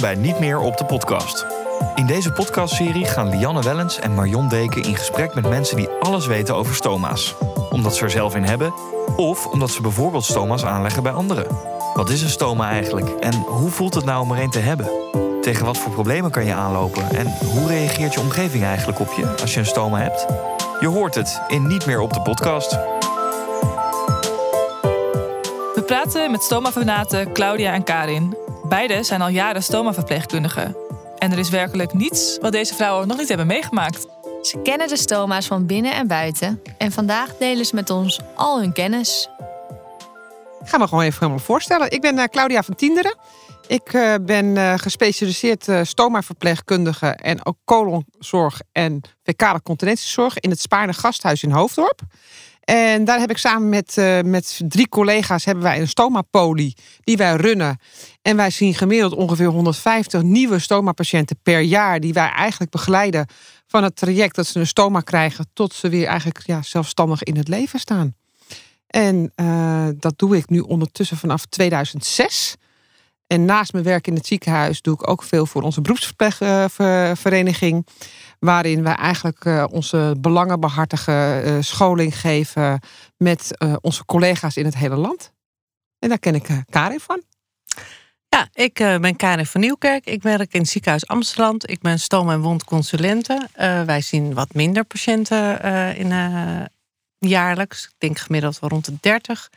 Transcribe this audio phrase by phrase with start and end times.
[0.00, 1.46] Bij Niet meer op de podcast.
[1.94, 6.26] In deze podcastserie gaan Lianne Wellens en Marion Deken in gesprek met mensen die alles
[6.26, 7.34] weten over stoma's.
[7.70, 8.74] Omdat ze er zelf in hebben,
[9.16, 11.46] of omdat ze bijvoorbeeld stoma's aanleggen bij anderen.
[11.94, 14.90] Wat is een stoma eigenlijk en hoe voelt het nou om er een te hebben?
[15.40, 19.36] Tegen wat voor problemen kan je aanlopen en hoe reageert je omgeving eigenlijk op je
[19.40, 20.26] als je een stoma hebt?
[20.80, 22.70] Je hoort het in Niet meer op de podcast.
[25.74, 28.43] We praten met stoma-fanaten Claudia en Karin.
[28.74, 30.76] Beide zijn al jaren stoma-verpleegkundigen.
[31.18, 34.06] En er is werkelijk niets wat deze vrouwen nog niet hebben meegemaakt.
[34.42, 36.62] Ze kennen de stoma's van binnen en buiten.
[36.78, 39.28] En vandaag delen ze met ons al hun kennis.
[40.60, 41.90] Ik ga me gewoon even helemaal voorstellen.
[41.90, 43.16] Ik ben uh, Claudia van Tienderen.
[43.66, 50.92] Ik uh, ben uh, gespecialiseerd stoma-verpleegkundige en ook colonzorg en fecale continentiezorg in het Spaarne
[50.92, 52.00] Gasthuis in Hoofddorp.
[52.64, 57.16] En daar heb ik samen met, uh, met drie collega's hebben wij een stomapoli die
[57.16, 57.78] wij runnen.
[58.22, 63.26] En wij zien gemiddeld ongeveer 150 nieuwe stomapatiënten per jaar die wij eigenlijk begeleiden
[63.66, 67.36] van het traject dat ze een stoma krijgen tot ze weer eigenlijk ja, zelfstandig in
[67.36, 68.14] het leven staan.
[68.86, 72.54] En uh, dat doe ik nu ondertussen vanaf 2006.
[73.26, 77.86] En naast mijn werk in het ziekenhuis doe ik ook veel voor onze beroepsverpleegvereniging.
[78.44, 82.80] Waarin we eigenlijk uh, onze belangenbehartige uh, scholing geven
[83.16, 85.32] met uh, onze collega's in het hele land.
[85.98, 87.22] En daar ken ik Karin van.
[88.28, 90.06] Ja, ik ben Karin van Nieuwkerk.
[90.06, 91.56] Ik werk in het ziekenhuis Amsterdam.
[91.58, 93.48] Ik ben stoom- en wondconsulente.
[93.86, 95.62] wij zien wat minder patiënten
[95.96, 96.12] in,
[97.18, 97.84] jaarlijks.
[97.84, 99.50] Ik denk gemiddeld wel rond de 30.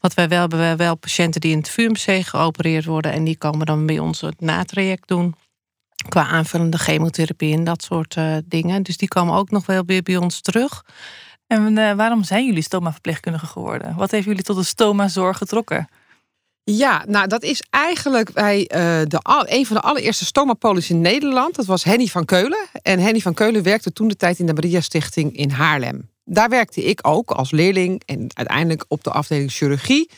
[0.00, 3.12] Wat wij wel hebben, wel patiënten die in het VUMC geopereerd worden.
[3.12, 5.34] En die komen dan bij ons het natraject doen.
[6.08, 8.82] Qua aanvullende chemotherapie en dat soort uh, dingen.
[8.82, 10.84] Dus die komen ook nog wel weer bij ons terug.
[11.46, 13.96] En uh, waarom zijn jullie stoma-verpleegkundige geworden?
[13.96, 15.88] Wat heeft jullie tot de stoma-zorg getrokken?
[16.64, 18.66] Ja, nou dat is eigenlijk bij uh,
[19.06, 21.54] de, een van de allereerste stomapolis in Nederland.
[21.54, 22.68] Dat was Henny van Keulen.
[22.82, 26.10] En Henny van Keulen werkte toen de tijd in de Maria Stichting in Haarlem.
[26.24, 30.10] Daar werkte ik ook als leerling en uiteindelijk op de afdeling chirurgie.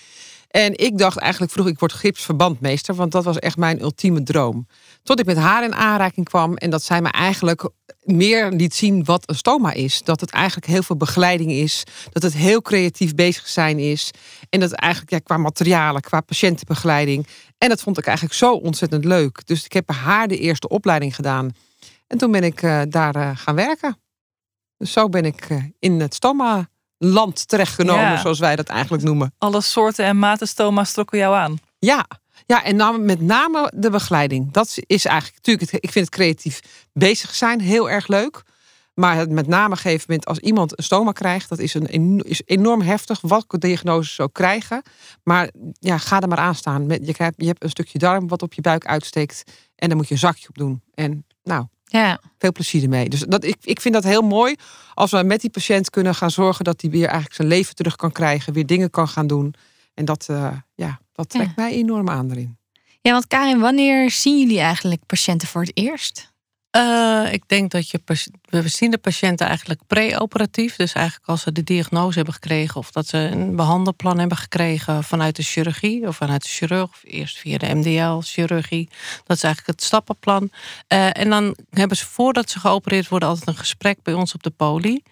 [0.48, 4.66] En ik dacht eigenlijk vroeg, ik word gipsverbandmeester, want dat was echt mijn ultieme droom.
[5.02, 7.70] Tot ik met haar in aanraking kwam en dat zij me eigenlijk
[8.02, 10.02] meer liet zien wat een stoma is.
[10.02, 14.10] Dat het eigenlijk heel veel begeleiding is, dat het heel creatief bezig zijn is.
[14.48, 17.26] En dat eigenlijk ja, qua materialen, qua patiëntenbegeleiding.
[17.58, 19.46] En dat vond ik eigenlijk zo ontzettend leuk.
[19.46, 21.50] Dus ik heb bij haar de eerste opleiding gedaan.
[22.06, 23.96] En toen ben ik uh, daar uh, gaan werken.
[24.76, 28.20] Dus zo ben ik uh, in het stoma land terechtgenomen, ja.
[28.20, 29.34] zoals wij dat eigenlijk noemen.
[29.38, 31.58] Alle soorten en maten stoma's trokken jou aan.
[31.78, 32.06] Ja,
[32.46, 34.52] ja en dan met name de begeleiding.
[34.52, 36.60] Dat is eigenlijk, natuurlijk, ik vind het creatief
[36.92, 38.42] bezig zijn heel erg leuk.
[38.94, 42.42] Maar het met name gegeven moment, als iemand een stoma krijgt, dat is, een, is
[42.44, 44.82] enorm heftig, welke diagnose ze ook krijgen.
[45.22, 46.88] Maar ja, ga er maar aan staan.
[46.88, 49.42] Je, krijgt, je hebt een stukje darm wat op je buik uitsteekt
[49.76, 50.82] en daar moet je een zakje op doen.
[50.94, 52.20] En nou, ja.
[52.38, 53.08] Veel plezier ermee.
[53.08, 54.54] Dus dat, ik, ik vind dat heel mooi
[54.94, 57.96] als we met die patiënt kunnen gaan zorgen dat hij weer eigenlijk zijn leven terug
[57.96, 59.54] kan krijgen, weer dingen kan gaan doen.
[59.94, 61.62] En dat, uh, ja, dat trekt ja.
[61.62, 62.58] mij enorm aan erin.
[63.00, 66.32] Ja, want Karin, wanneer zien jullie eigenlijk patiënten voor het eerst?
[66.76, 68.00] Uh, ik denk dat je.
[68.42, 70.76] We zien de patiënten eigenlijk pre-operatief.
[70.76, 72.76] Dus eigenlijk als ze de diagnose hebben gekregen.
[72.76, 76.08] of dat ze een behandelplan hebben gekregen vanuit de chirurgie.
[76.08, 76.82] of vanuit de chirurg.
[76.82, 78.88] of eerst via de MDL-chirurgie.
[79.24, 80.50] Dat is eigenlijk het stappenplan.
[80.88, 83.28] Uh, en dan hebben ze voordat ze geopereerd worden.
[83.28, 85.02] altijd een gesprek bij ons op de poli.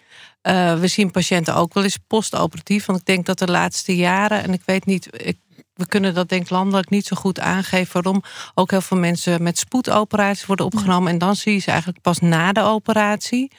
[0.43, 2.85] Uh, we zien patiënten ook wel eens postoperatief.
[2.85, 4.43] Want ik denk dat de laatste jaren.
[4.43, 5.25] en ik weet niet.
[5.25, 5.37] Ik
[5.81, 7.93] we kunnen dat denk ik landelijk niet zo goed aangeven.
[7.93, 11.11] Waarom ook heel veel mensen met spoedoperaties worden opgenomen.
[11.11, 13.51] En dan zie je ze eigenlijk pas na de operatie.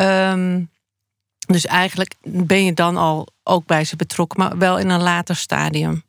[0.00, 0.70] Um,
[1.46, 5.36] dus eigenlijk ben je dan al ook bij ze betrokken, maar wel in een later
[5.36, 6.02] stadium.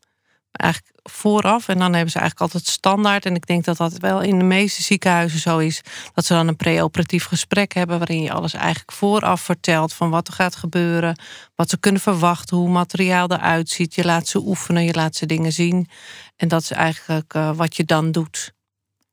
[0.51, 3.25] Eigenlijk vooraf en dan hebben ze eigenlijk altijd standaard.
[3.25, 5.81] En ik denk dat dat wel in de meeste ziekenhuizen zo is.
[6.13, 7.97] Dat ze dan een preoperatief gesprek hebben.
[7.97, 11.19] Waarin je alles eigenlijk vooraf vertelt van wat er gaat gebeuren.
[11.56, 13.95] Wat ze kunnen verwachten, hoe materiaal eruit ziet.
[13.95, 15.89] Je laat ze oefenen, je laat ze dingen zien.
[16.36, 18.54] En dat is eigenlijk uh, wat je dan doet.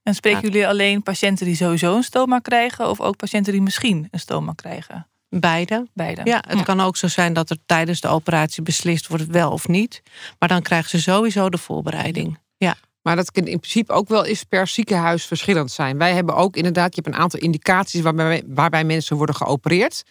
[0.03, 0.49] En spreken ja.
[0.49, 2.89] jullie alleen patiënten die sowieso een stoma krijgen?
[2.89, 5.07] Of ook patiënten die misschien een stoma krijgen?
[5.29, 5.87] Beide.
[5.95, 6.21] Beide.
[6.25, 9.69] Ja, het kan ook zo zijn dat er tijdens de operatie beslist wordt wel of
[9.69, 10.03] niet.
[10.39, 12.39] Maar dan krijgen ze sowieso de voorbereiding.
[12.57, 12.77] Ja.
[13.03, 15.99] Maar dat kan in principe ook wel eens per ziekenhuis verschillend zijn.
[15.99, 20.05] Wij hebben ook inderdaad, je hebt een aantal indicaties waarbij, waarbij mensen worden geopereerd.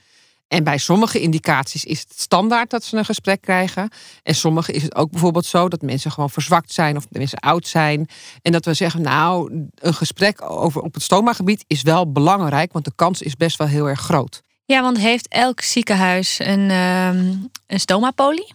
[0.47, 3.89] En bij sommige indicaties is het standaard dat ze een gesprek krijgen.
[4.23, 7.67] En sommige is het ook bijvoorbeeld zo dat mensen gewoon verzwakt zijn of mensen oud
[7.67, 8.07] zijn.
[8.41, 12.85] En dat we zeggen, nou, een gesprek over op het stomagebied is wel belangrijk, want
[12.85, 14.43] de kans is best wel heel erg groot.
[14.67, 18.53] Ja, want heeft elk ziekenhuis een, um, een stomapolie?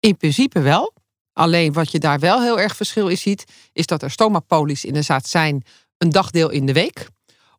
[0.00, 0.92] In principe wel.
[1.32, 5.28] Alleen wat je daar wel heel erg verschil in ziet, is dat er stomapolis inderdaad
[5.28, 5.64] zijn
[5.98, 7.08] een dagdeel in de week.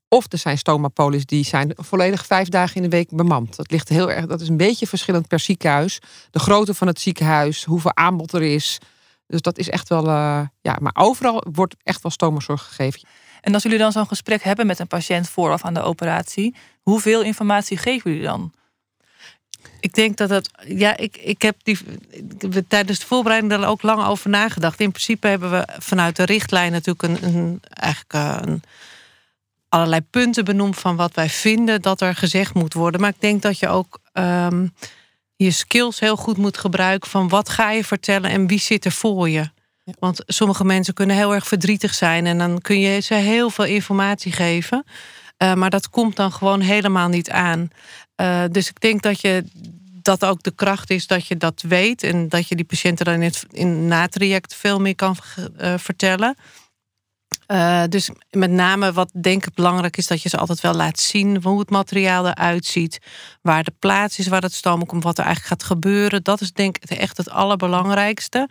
[0.08, 3.56] Of er zijn stomapolis die zijn volledig vijf dagen in de week bemand.
[3.56, 6.00] Dat ligt heel erg, dat is een beetje verschillend per ziekenhuis.
[6.32, 8.78] De grootte van het ziekenhuis, hoeveel aanbod er is.
[9.28, 13.08] Dus dat is echt wel, uh, ja, maar overal wordt echt wel stomazorg gegeven.
[13.42, 16.56] En als jullie dan zo'n gesprek hebben met een patiënt vooraf aan de operatie,
[16.90, 18.52] hoeveel informatie geven jullie dan?
[19.80, 20.50] Ik denk dat dat.
[20.68, 21.78] Ja, ik, ik heb die,
[22.40, 24.80] we, tijdens de voorbereiding daar ook lang over nagedacht.
[24.80, 28.64] In principe hebben we vanuit de richtlijn natuurlijk een, een eigenlijk eh, een,
[29.70, 33.02] allerlei punten benoemd van wat wij vinden dat er gezegd moet worden.
[33.02, 34.74] Maar ik denk dat je ook um,
[35.36, 38.92] je skills heel goed moet gebruiken van wat ga je vertellen en wie zit er
[38.92, 39.50] voor je.
[40.00, 43.66] Want sommige mensen kunnen heel erg verdrietig zijn en dan kun je ze heel veel
[43.66, 44.86] informatie geven.
[45.38, 47.70] Uh, maar dat komt dan gewoon helemaal niet aan.
[48.22, 49.44] Uh, dus ik denk dat je
[50.02, 53.14] dat ook de kracht is dat je dat weet en dat je die patiënten dan
[53.14, 55.18] in het in na-traject veel meer kan
[55.62, 56.36] uh, vertellen.
[57.48, 61.00] Uh, dus met name wat denk ik belangrijk is, dat je ze altijd wel laat
[61.00, 63.00] zien hoe het materiaal eruit ziet,
[63.42, 66.24] waar de plaats is waar het stomen komt, wat er eigenlijk gaat gebeuren.
[66.24, 68.50] Dat is denk ik echt het allerbelangrijkste.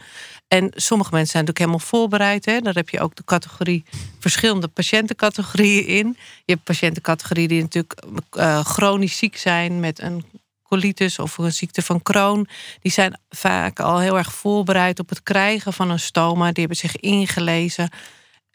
[0.48, 2.44] En sommige mensen zijn natuurlijk helemaal voorbereid.
[2.44, 2.60] Hè?
[2.60, 3.84] Daar heb je ook de categorie,
[4.18, 6.16] verschillende patiëntencategorieën in.
[6.44, 8.02] Je hebt patiëntencategorieën die natuurlijk
[8.32, 10.24] uh, chronisch ziek zijn met een
[10.62, 12.48] colitis of een ziekte van Crohn.
[12.80, 16.44] Die zijn vaak al heel erg voorbereid op het krijgen van een stoma.
[16.44, 17.90] Die hebben zich ingelezen.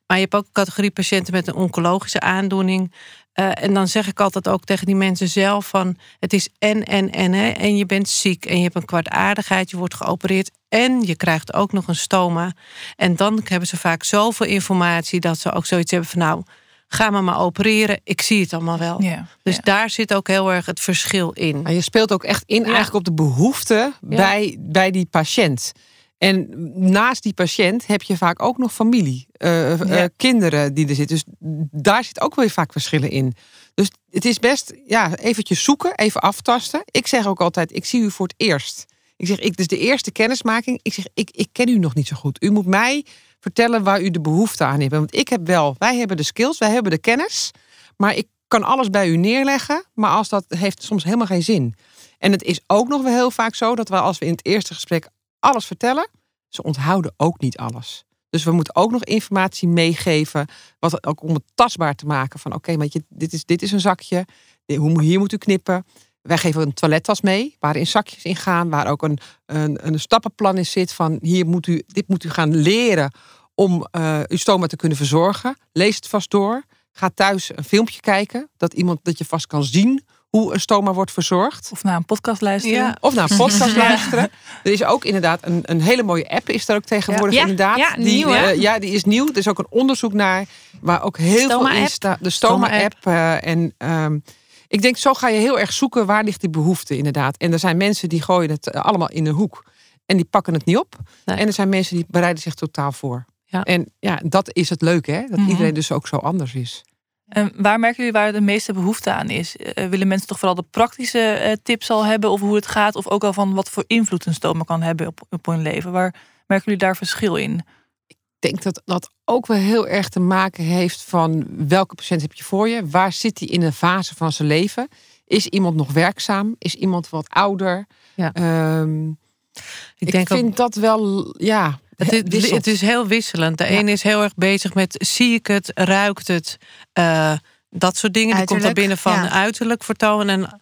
[0.09, 2.93] Maar je hebt ook een categorie patiënten met een oncologische aandoening.
[3.39, 5.97] Uh, en dan zeg ik altijd ook tegen die mensen zelf van...
[6.19, 9.69] het is en, en, en, hè, en je bent ziek en je hebt een kwartaardigheid...
[9.69, 12.53] je wordt geopereerd en je krijgt ook nog een stoma.
[12.95, 15.19] En dan hebben ze vaak zoveel informatie...
[15.19, 16.43] dat ze ook zoiets hebben van nou,
[16.87, 17.99] ga maar maar opereren.
[18.03, 19.03] Ik zie het allemaal wel.
[19.43, 21.61] Dus daar zit ook heel erg het verschil in.
[21.61, 25.71] Maar je speelt ook echt in eigenlijk op de behoeften bij, bij die patiënt.
[26.19, 26.47] En
[26.91, 31.15] naast die patiënt heb je vaak ook nog familie, uh, kinderen die er zitten.
[31.15, 31.25] Dus
[31.71, 33.33] daar zit ook weer vaak verschillen in.
[33.73, 36.81] Dus het is best ja, eventjes zoeken, even aftasten.
[36.85, 38.85] Ik zeg ook altijd, ik zie u voor het eerst.
[39.17, 40.79] Ik zeg, ik, dus de eerste kennismaking.
[40.81, 42.43] Ik zeg, ik, ik ken u nog niet zo goed.
[42.43, 43.05] U moet mij
[43.39, 44.91] vertellen waar u de behoefte aan hebt.
[44.91, 47.51] Want ik heb wel, wij hebben de skills, wij hebben de kennis.
[47.97, 49.85] Maar ik kan alles bij u neerleggen.
[49.93, 51.75] Maar als dat heeft soms helemaal geen zin.
[52.17, 54.45] En het is ook nog wel heel vaak zo dat we als we in het
[54.45, 56.09] eerste gesprek alles vertellen.
[56.47, 58.03] Ze onthouden ook niet alles.
[58.29, 60.47] Dus we moeten ook nog informatie meegeven.
[60.79, 62.39] Wat ook om het tastbaar te maken.
[62.39, 62.77] Van oké,
[63.09, 64.25] dit, is, dit is een zakje.
[64.65, 65.85] Hier moet u knippen.
[66.21, 70.57] Wij geven een toilettas mee, waarin zakjes in gaan, waar ook een, een, een stappenplan
[70.57, 73.13] in zit van hier moet u, dit moet u gaan leren
[73.55, 75.57] om uh, uw stoma te kunnen verzorgen.
[75.71, 76.63] Lees het vast door.
[76.91, 80.93] Ga thuis een filmpje kijken, dat iemand dat je vast kan zien hoe een stoma
[80.93, 81.69] wordt verzorgd.
[81.71, 82.77] Of naar een podcast luisteren.
[82.77, 82.97] Ja.
[82.99, 84.31] Of naar een podcast luisteren.
[84.63, 87.41] Er is ook inderdaad een, een hele mooie app is er ook tegenwoordig ja.
[87.41, 87.77] inderdaad.
[87.77, 89.27] Ja, die, nieuw, uh, ja, die is nieuw.
[89.27, 90.45] Er is ook een onderzoek naar
[90.81, 92.17] waar ook heel Stoma veel in staat.
[92.21, 92.95] De Stoma-app.
[93.07, 94.23] Uh, en um,
[94.67, 97.37] ik denk, zo ga je heel erg zoeken waar ligt die behoefte inderdaad.
[97.37, 99.65] En er zijn mensen die gooien het allemaal in een hoek.
[100.05, 100.95] En die pakken het niet op.
[101.25, 101.37] Nee.
[101.37, 103.25] En er zijn mensen die bereiden zich totaal voor.
[103.45, 103.63] Ja.
[103.63, 105.21] En ja, dat is het leuke, hè?
[105.21, 105.49] dat mm -hmm.
[105.49, 106.83] iedereen dus ook zo anders is.
[107.29, 109.55] En waar merken jullie waar de meeste behoefte aan is?
[109.55, 112.95] Uh, willen mensen toch vooral de praktische uh, tips al hebben over hoe het gaat?
[112.95, 115.91] Of ook al van wat voor invloed een stoma kan hebben op, op hun leven?
[115.91, 116.15] Waar
[116.47, 117.61] merken jullie daar verschil in?
[118.07, 122.33] Ik denk dat dat ook wel heel erg te maken heeft van welke patiënt heb
[122.33, 122.87] je voor je?
[122.87, 124.87] Waar zit hij in een fase van zijn leven?
[125.25, 126.55] Is iemand nog werkzaam?
[126.57, 127.87] Is iemand wat ouder?
[128.15, 128.31] Ja.
[128.79, 129.17] Um,
[129.53, 130.55] ik, ik denk vind ook...
[130.55, 133.57] dat wel, ja, het is, het is, heel wisselend.
[133.57, 133.79] De ja.
[133.79, 136.57] een is heel erg bezig met zie ik het, ruikt het,
[136.99, 137.33] uh,
[137.69, 138.35] dat soort dingen.
[138.35, 139.29] Die komt er binnen van ja.
[139.29, 140.29] uiterlijk vertonen.
[140.29, 140.61] En,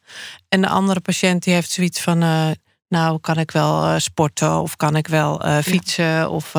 [0.50, 2.50] en de andere patiënt die heeft zoiets van, uh,
[2.88, 6.30] nou kan ik wel uh, sporten of kan ik wel fietsen ja.
[6.30, 6.56] of...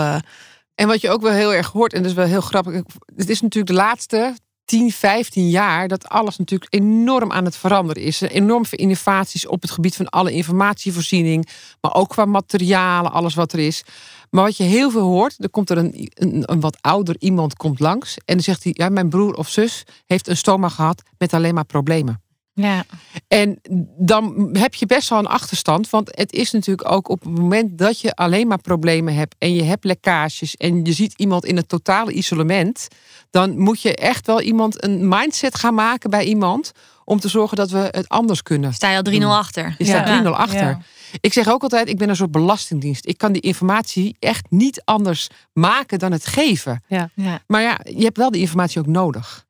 [0.74, 2.82] en wat je ook wel heel erg hoort, en dat is wel heel grappig.
[3.16, 4.34] Het is natuurlijk de laatste
[4.68, 8.20] 10, 15 jaar dat alles natuurlijk enorm aan het veranderen is.
[8.20, 11.48] Enorm veel innovaties op het gebied van alle informatievoorziening,
[11.80, 13.82] maar ook qua materialen, alles wat er is.
[14.30, 17.56] Maar wat je heel veel hoort, er komt er een, een, een, wat ouder iemand
[17.56, 21.02] komt langs en dan zegt hij, ja, mijn broer of zus heeft een stoma gehad
[21.18, 22.22] met alleen maar problemen.
[22.62, 22.84] Ja.
[23.28, 23.60] En
[23.98, 25.90] dan heb je best wel een achterstand.
[25.90, 29.34] Want het is natuurlijk ook op het moment dat je alleen maar problemen hebt.
[29.38, 30.56] en je hebt lekkages.
[30.56, 32.88] en je ziet iemand in het totale isolement.
[33.30, 36.72] dan moet je echt wel iemand een mindset gaan maken bij iemand.
[37.04, 38.74] om te zorgen dat we het anders kunnen.
[38.74, 39.74] Sta je al 3-0 achter?
[39.78, 40.22] Je staat ja.
[40.22, 40.68] 3-0 achter.
[40.68, 40.80] Ja.
[41.20, 43.06] Ik zeg ook altijd, ik ben een soort belastingdienst.
[43.06, 46.82] Ik kan die informatie echt niet anders maken dan het geven.
[46.88, 47.10] Ja.
[47.14, 47.42] Ja.
[47.46, 49.46] Maar ja, je hebt wel die informatie ook nodig.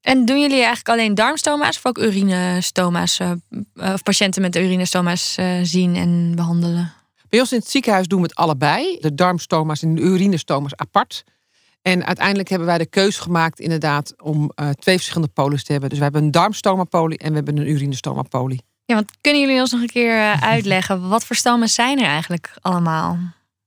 [0.00, 3.20] En doen jullie eigenlijk alleen darmstoma's of ook urinestoma's?
[3.20, 3.30] Uh,
[3.74, 6.92] of patiënten met urinestoma's uh, zien en behandelen?
[7.28, 8.98] Bij ons in het ziekenhuis doen we het allebei.
[9.00, 11.24] De darmstoma's en de urinestoma's apart.
[11.82, 15.90] En uiteindelijk hebben wij de keuze gemaakt inderdaad om uh, twee verschillende polies te hebben.
[15.90, 18.62] Dus we hebben een darmstomapolie en we hebben een urinestomapolie.
[18.88, 22.06] Ja, want kunnen jullie ons nog een keer uh, uitleggen wat voor stoma's zijn er
[22.06, 23.18] eigenlijk allemaal?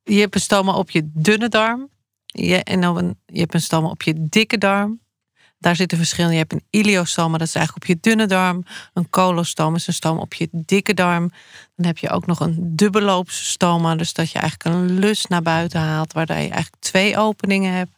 [0.04, 1.90] Je hebt een stoma op je dunne darm.
[2.25, 5.01] Je, en dan een, je hebt een stoma op je dikke darm.
[5.58, 6.32] Daar zitten verschillen.
[6.32, 8.63] Je hebt een iliostoma, dat is eigenlijk op je dunne darm.
[8.94, 11.32] Een colostoma is een stoma op je dikke darm.
[11.75, 13.96] Dan heb je ook nog een dubbelloopsstoma.
[13.96, 17.92] Dus dat je eigenlijk een lus naar buiten haalt, waar je eigenlijk twee openingen hebt.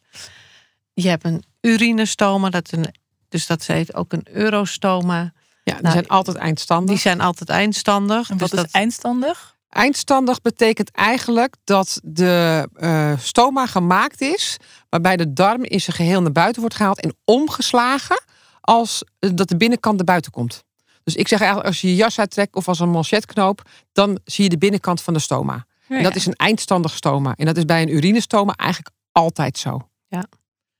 [0.94, 2.86] Je hebt een urinestoma, dat een,
[3.30, 5.34] dus dat heet ook een eurostoma.
[5.64, 6.90] Ja, die nou, zijn altijd eindstandig.
[6.90, 8.30] Die zijn altijd eindstandig.
[8.30, 8.74] En wat dus is dat...
[8.74, 9.58] eindstandig?
[9.70, 14.58] Eindstandig betekent eigenlijk dat de uh, stoma gemaakt is,
[14.90, 18.24] waarbij de darm in zijn geheel naar buiten wordt gehaald en omgeslagen
[18.62, 20.64] als eh, dat de binnenkant naar buiten komt.
[21.04, 24.44] Dus ik zeg eigenlijk, als je je jas uittrekt of als een manchetknoop, dan zie
[24.44, 25.66] je de binnenkant van de stoma.
[25.88, 27.34] En dat is een eindstandig stoma.
[27.36, 29.88] En dat is bij een urinestoma eigenlijk altijd zo.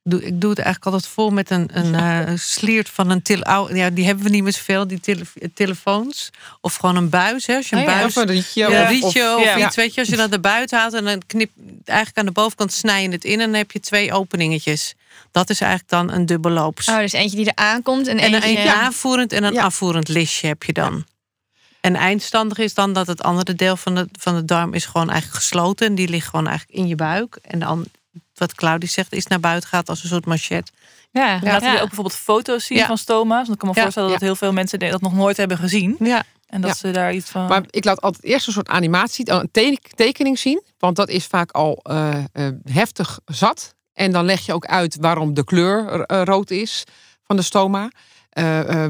[0.04, 3.68] Ja ik doe het eigenlijk altijd vol met een, een uh, sliert van een tele
[3.72, 6.30] ja, die hebben we niet meer zoveel, die tele telefoons.
[6.60, 7.46] Of gewoon een buis.
[7.46, 8.68] Hè, als je een oh buis, of een rietje.
[8.68, 11.22] Ja, of, rietje of, iets, weet je, als je dat naar buiten haalt en dan
[11.26, 11.50] knip
[11.84, 14.94] eigenlijk aan de bovenkant snij je het in en dan heb je twee openingetjes.
[15.30, 16.88] Dat is eigenlijk dan een dubbelloops.
[16.88, 18.62] Oh, dus eentje die er aankomt en, en eentje...
[18.62, 21.04] een aanvoerend en een afvoerend listje heb je dan.
[21.80, 25.10] En eindstandig is dan dat het andere deel van de, van de darm is gewoon
[25.10, 25.86] eigenlijk gesloten.
[25.86, 27.38] En die ligt gewoon eigenlijk in je buik.
[27.42, 27.86] En dan
[28.34, 30.70] wat Claudie zegt, is naar buiten gaat als een soort machet.
[31.10, 31.40] Ja, ja.
[31.42, 33.46] laten we ook bijvoorbeeld foto's zien van stoma's.
[33.46, 35.96] Dan kan ik me voorstellen dat heel veel mensen dat nog nooit hebben gezien.
[35.98, 36.24] Ja.
[36.46, 37.46] En dat ze daar iets van.
[37.46, 40.62] Maar ik laat altijd eerst een soort animatie, een tekening zien.
[40.78, 43.74] Want dat is vaak al uh, uh, heftig zat.
[43.92, 46.84] En dan leg je ook uit waarom de kleur uh, rood is
[47.22, 47.90] van de stoma.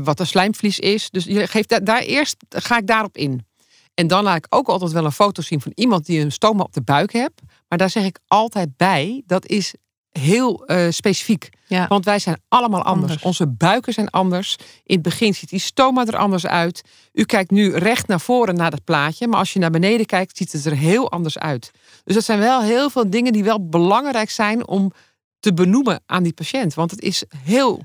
[0.03, 1.11] wat de slijmvlies is.
[1.11, 3.47] Dus je geeft daar eerst ga ik daarop in.
[3.95, 6.63] En dan laat ik ook altijd wel een foto zien van iemand die een stoma
[6.63, 7.43] op de buik heeft.
[7.69, 9.75] Maar daar zeg ik altijd bij, dat is
[10.19, 11.49] heel uh, specifiek.
[11.67, 11.87] Ja.
[11.87, 13.23] Want wij zijn allemaal anders.
[13.23, 14.57] Onze buiken zijn anders.
[14.85, 16.83] In het begin ziet die stoma er anders uit.
[17.13, 19.27] U kijkt nu recht naar voren naar dat plaatje.
[19.27, 21.71] Maar als je naar beneden kijkt, ziet het er heel anders uit.
[22.05, 24.93] Dus dat zijn wel heel veel dingen die wel belangrijk zijn om
[25.41, 26.75] te benoemen aan die patiënt.
[26.75, 27.83] Want het is heel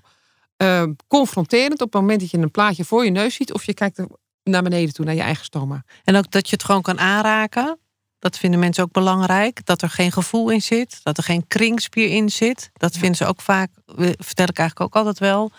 [0.57, 3.53] uh, confronterend op het moment dat je een plaatje voor je neus ziet.
[3.53, 4.05] Of je kijkt
[4.43, 5.83] naar beneden toe, naar je eigen stoma.
[6.03, 7.79] En ook dat je het gewoon kan aanraken.
[8.19, 9.65] Dat vinden mensen ook belangrijk.
[9.65, 10.99] Dat er geen gevoel in zit.
[11.03, 12.69] Dat er geen kringspier in zit.
[12.73, 13.69] Dat vinden ze ook vaak.
[14.17, 15.51] Vertel ik eigenlijk ook altijd wel.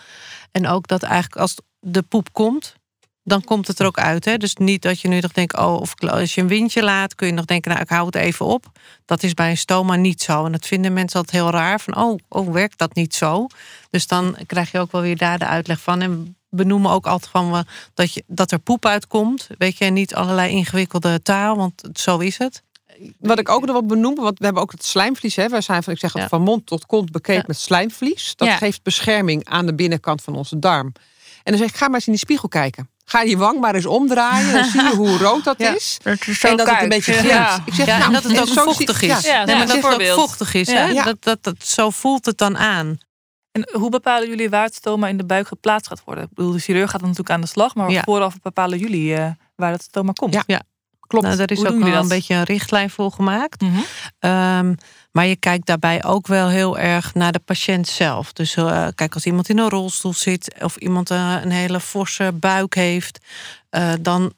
[0.51, 2.75] En ook dat eigenlijk als de poep komt.
[3.23, 4.25] Dan komt het er ook uit.
[4.25, 4.37] Hè?
[4.37, 7.27] Dus niet dat je nu nog denkt, oh, of als je een windje laat, kun
[7.27, 8.71] je nog denken, nou, ik hou het even op.
[9.05, 10.45] Dat is bij een stoma niet zo.
[10.45, 11.79] En dat vinden mensen altijd heel raar.
[11.79, 13.47] Van, oh, oh werkt dat niet zo?
[13.89, 16.01] Dus dan krijg je ook wel weer daar de uitleg van.
[16.01, 19.47] En benoemen ook altijd van dat, je, dat er poep uitkomt.
[19.57, 22.63] Weet je, niet allerlei ingewikkelde taal, want zo is het.
[23.19, 25.35] Wat ik ook nog wat benoemen, want we hebben ook het slijmvlies.
[25.35, 25.47] Hè.
[25.47, 28.33] Wij zijn van, ik zeg het, van mond tot kont bekeken met slijmvlies.
[28.35, 30.93] Dat geeft bescherming aan de binnenkant van onze darm.
[31.43, 32.89] En dan zeg ik, ga maar eens in die spiegel kijken.
[33.05, 34.53] Ga je wang maar eens omdraaien.
[34.53, 35.97] Dan zie je hoe rood dat is.
[36.03, 37.61] en dat het een beetje glimt.
[37.65, 39.21] Ik zeg, nou, dat het ook vochtig is.
[39.21, 40.67] Ja, nee, maar dat het ook vochtig is.
[40.67, 40.93] Hè?
[40.93, 42.97] Dat, dat, dat, zo voelt het dan aan.
[43.51, 46.23] En hoe bepalen jullie waar het stoma in de buik geplaatst gaat worden?
[46.23, 49.71] Ik bedoel, de chirurg gaat natuurlijk aan de slag, maar vooraf bepalen jullie uh, waar
[49.71, 50.33] het stoma komt.
[50.33, 50.61] Ja, ja.
[50.99, 51.25] klopt.
[51.25, 53.61] Nou, daar is ook wel een beetje een richtlijn voor gemaakt.
[53.61, 53.73] Mm
[54.19, 54.75] -hmm.
[55.11, 58.33] maar je kijkt daarbij ook wel heel erg naar de patiënt zelf.
[58.33, 62.31] Dus uh, kijk, als iemand in een rolstoel zit of iemand uh, een hele forse
[62.33, 63.19] buik heeft,
[64.01, 64.33] dan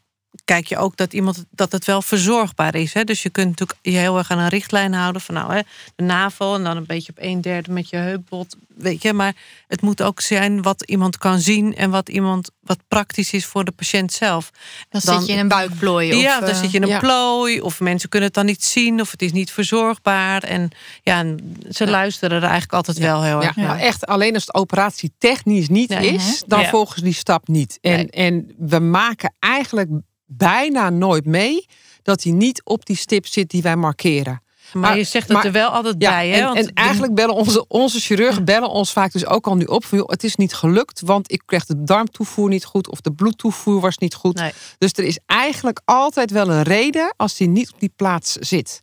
[0.46, 2.93] kijk je ook dat iemand dat het wel verzorgbaar is.
[2.93, 3.03] Hè?
[3.03, 5.62] Dus je kunt natuurlijk je heel erg aan een richtlijn houden van nou hè,
[5.96, 8.55] de navel en dan een beetje op een derde met je heupbot.
[8.75, 9.36] Weet je, maar
[9.68, 13.63] het moet ook zijn wat iemand kan zien en wat iemand wat praktisch is voor
[13.63, 14.51] de patiënt zelf.
[14.89, 16.13] Dan, zit je in een buikplooi.
[16.13, 17.62] Of, ja, dan zit je in een plooi.
[17.62, 19.01] Of mensen kunnen het dan niet zien.
[19.01, 20.44] Of het is niet verzorgbaar.
[20.44, 20.70] En
[21.01, 21.25] ja,
[21.70, 23.80] ze luisteren er eigenlijk altijd wel heel erg ja.
[23.80, 27.77] echt alleen als het operatie technisch niet is, dan volgen ze die stap niet.
[27.82, 29.89] En, en we maken eigenlijk
[30.25, 31.65] bijna nooit mee
[32.03, 34.42] dat hij niet op die stip zit die wij markeren.
[34.74, 36.30] Maar, je zegt het er wel altijd bij.
[36.30, 36.48] Hè?
[36.48, 39.86] En, en eigenlijk bellen onze, onze chirurgen bellen ons vaak dus ook al nu op.
[39.86, 42.89] Van, joh, het is niet gelukt, want ik kreeg de darmtoevoer niet goed.
[42.89, 44.42] Of de bloedtoevoer was niet goed.
[44.77, 48.82] Dus er is eigenlijk altijd wel een reden als hij niet op die plaats zit.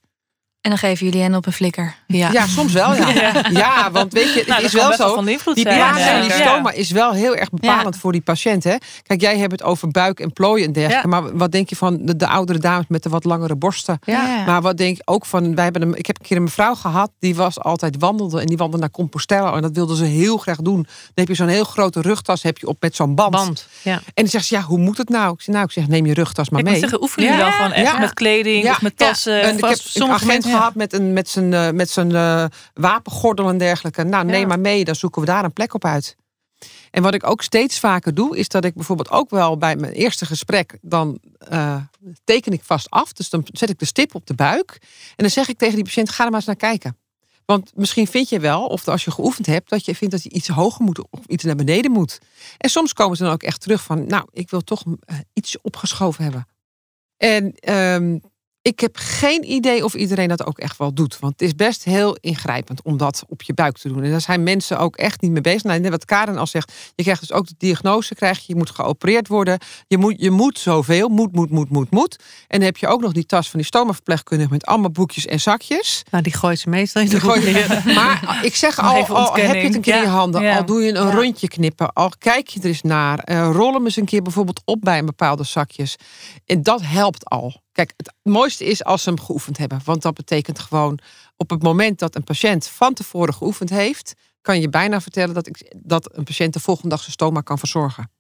[0.61, 1.95] En dan geven jullie hen op een flikker.
[2.07, 2.31] Ja.
[2.33, 2.95] Ja, soms wel.
[2.95, 3.91] Ja, ja.
[3.91, 5.15] want weet je, het Nou, dat is wel zo.
[5.15, 8.65] van invloed Die plaats van die stoma is wel heel erg bepalend voor die patiënt.
[8.65, 8.77] Hè?
[9.03, 11.09] Kijk, jij hebt het over buik en plooien en dergelijke.
[11.09, 11.21] Ja.
[11.21, 13.99] Maar wat denk je van de, de oudere dames met de wat langere borsten?
[14.05, 14.45] Ja.
[14.47, 16.75] Maar wat denk je ook van, wij hebben een, ik heb een keer een mevrouw
[16.75, 20.37] gehad, die was altijd wandelde en die wandelde naar Compostela en dat wilde ze heel
[20.37, 20.83] graag doen.
[20.83, 23.31] Dan heb je zo'n heel grote rugtas heb je op met zo'n band.
[23.31, 23.67] Band.
[23.83, 23.93] Ja.
[23.95, 25.33] En dan zegt ze, ja, hoe moet het nou?
[25.33, 26.79] Ik zeg, nou, ik zeg, neem je rugtas maar Ik mee.
[26.79, 27.99] zeggen, oefenen jullie dan Ja, gewoon echt ja.
[27.99, 29.07] met kleding Ja, of met ja.
[29.07, 29.43] tassen?
[29.43, 29.71] En ik heb
[30.11, 34.03] agent mensen- gehad met, een, met zijn, eh, met zijn eh, wapengordel en dergelijke.
[34.03, 36.17] Nou, neem maar mee, dan zoeken we daar een plek op uit.
[36.91, 39.93] En wat ik ook steeds vaker doe, is dat ik bijvoorbeeld ook wel bij mijn
[39.93, 41.77] eerste gesprek, dan eh,
[42.25, 43.13] teken ik vast af.
[43.13, 44.79] Dus dan zet ik de stip op de buik.
[44.81, 46.97] En dan zeg ik tegen die patiënt, ga er maar eens naar kijken.
[47.45, 50.31] Want misschien vind je wel, of als je geoefend hebt, dat je vindt dat je
[50.31, 52.19] iets hoger moet of iets naar beneden moet.
[52.59, 54.83] En soms komen ze dan ook echt terug van, nou, ik wil toch
[55.33, 56.47] iets opgeschoven hebben.
[57.17, 58.19] En ehm,
[58.63, 61.19] ik heb geen idee of iedereen dat ook echt wel doet.
[61.19, 64.03] Want het is best heel ingrijpend om dat op je buik te doen.
[64.03, 65.63] En daar zijn mensen ook echt niet mee bezig.
[65.63, 68.55] Nou, net wat Karen al zegt, je krijgt dus ook de diagnose, krijg je, je
[68.57, 69.59] moet geopereerd worden.
[69.87, 72.17] Je moet, je moet zoveel, moet, moet, moet, moet, moet.
[72.47, 75.41] En dan heb je ook nog die tas van die stomaverpleegkundige met allemaal boekjes en
[75.41, 76.03] zakjes.
[76.11, 77.81] Nou, die gooit ze meestal in de.
[77.95, 78.95] Maar ik zeg al,
[79.35, 80.57] heb je het een keer in je handen, ja.
[80.57, 81.15] al doe je een Ja.
[81.15, 84.63] rondje knippen, al kijk je er eens naar, eh, rol hem eens een keer bijvoorbeeld
[84.65, 85.97] op bij een bepaalde zakjes.
[86.47, 87.61] En dat helpt al.
[87.73, 90.99] Kijk, het mooiste is als ze hem geoefend hebben, want dat betekent gewoon
[91.37, 95.47] op het moment dat een patiënt van tevoren geoefend heeft, kan je bijna vertellen dat,
[95.47, 98.11] ik, dat een patiënt de volgende dag zijn stoma kan verzorgen.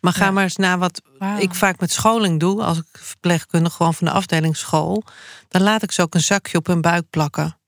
[0.00, 0.30] Maar ga Ja.
[0.30, 1.02] maar eens naar wat
[1.38, 2.62] ik vaak met scholing doe.
[2.62, 5.02] Als ik verpleegkundige gewoon van de afdelingsschool.
[5.48, 7.58] Dan laat ik ze ook een zakje op hun buik plakken.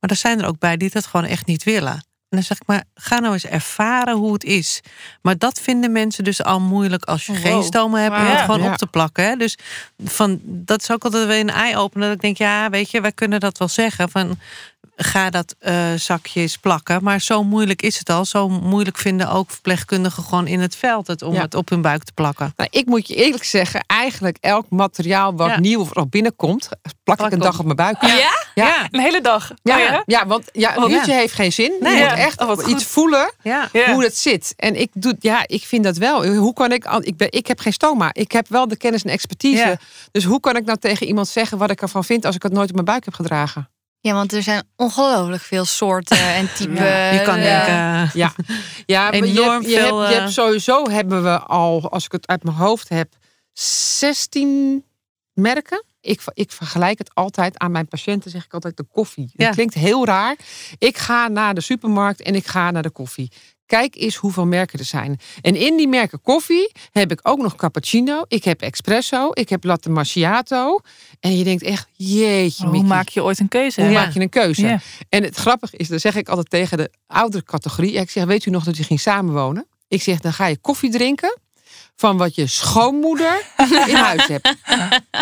[0.00, 2.06] Maar er zijn er ook bij die dat gewoon echt niet willen.
[2.28, 4.80] En dan zeg ik maar, ga nou eens ervaren hoe het is.
[5.22, 8.16] Maar dat vinden mensen dus al moeilijk als je Oh, geen stomen hebt.
[8.16, 8.70] Om het gewoon Ja.
[8.70, 9.24] op te plakken.
[9.24, 9.36] Hè?
[9.36, 9.58] Dus
[10.04, 12.06] van, dat is ook altijd weer een eye-opener.
[12.06, 14.10] Dat ik denk, ja, weet je, wij kunnen dat wel zeggen.
[14.10, 14.38] Van,
[14.96, 17.02] ga dat eh, zakje eens plakken.
[17.02, 18.24] Maar zo moeilijk is het al.
[18.24, 21.40] Zo moeilijk vinden ook verpleegkundigen gewoon in het veld het om Ja.
[21.40, 22.52] het op hun buik te plakken.
[22.56, 25.60] Nou, ik moet je eerlijk zeggen, eigenlijk elk materiaal wat Ja.
[25.60, 26.68] nieuw of er binnenkomt,
[27.04, 27.42] plak ik een op.
[27.42, 27.96] dag op mijn buik.
[28.02, 28.44] Ja?
[28.54, 28.88] Ja.
[28.90, 29.50] Een hele dag?
[29.62, 30.02] Ja, Oh, ja?
[30.06, 31.18] ja, want ja, een Oh, uurtje ja.
[31.18, 31.72] heeft geen zin.
[31.80, 31.94] Nee.
[31.96, 32.16] je moet Ja.
[32.16, 32.82] echt Oh, wat iets goed.
[32.82, 33.30] voelen
[33.92, 34.54] hoe het zit.
[34.56, 36.26] En ik, doe, ja, ik vind dat wel.
[36.26, 38.10] Hoe kan ik, ik, ben, ik heb geen stoma.
[38.12, 39.66] Ik heb wel de kennis en expertise.
[39.66, 39.76] Ja.
[40.12, 42.52] Dus hoe kan ik nou tegen iemand zeggen wat ik ervan vind als ik het
[42.52, 43.68] nooit op mijn buik heb gedragen?
[44.00, 46.84] Ja, want er zijn ongelooflijk veel soorten en typen.
[47.14, 47.64] Je kan Ja.
[47.64, 48.32] denken, Ja,
[48.86, 52.04] ja maar je, Enorm je, veel, hebt, je eh, hebt sowieso hebben we al, als
[52.04, 53.14] ik het uit mijn hoofd heb,
[53.52, 54.84] 16
[55.32, 55.84] merken.
[56.00, 59.30] Ik, ik vergelijk het altijd aan mijn patiënten, zeg ik altijd de koffie.
[59.32, 59.44] Ja.
[59.46, 60.36] Dat klinkt heel raar.
[60.78, 63.32] Ik ga naar de supermarkt en ik ga naar de koffie.
[63.66, 65.20] Kijk eens hoeveel merken er zijn.
[65.40, 68.24] En in die merken koffie heb ik ook nog cappuccino.
[68.28, 69.30] Ik heb espresso.
[69.32, 70.80] Ik heb latte macchiato.
[71.20, 72.88] En je denkt echt, jeetje Hoe Mickey.
[72.88, 73.82] maak je ooit een keuze?
[73.82, 74.66] Hoe maak je een keuze?
[74.66, 74.80] Ja.
[75.08, 77.92] En het grappige is, dan zeg ik altijd tegen de oudere categorie.
[77.92, 79.66] Ik zeg, weet u nog dat u ging samenwonen?
[79.88, 81.38] Ik zeg, dan ga je koffie drinken
[81.96, 83.42] van wat je schoonmoeder
[83.86, 84.54] in huis hebt.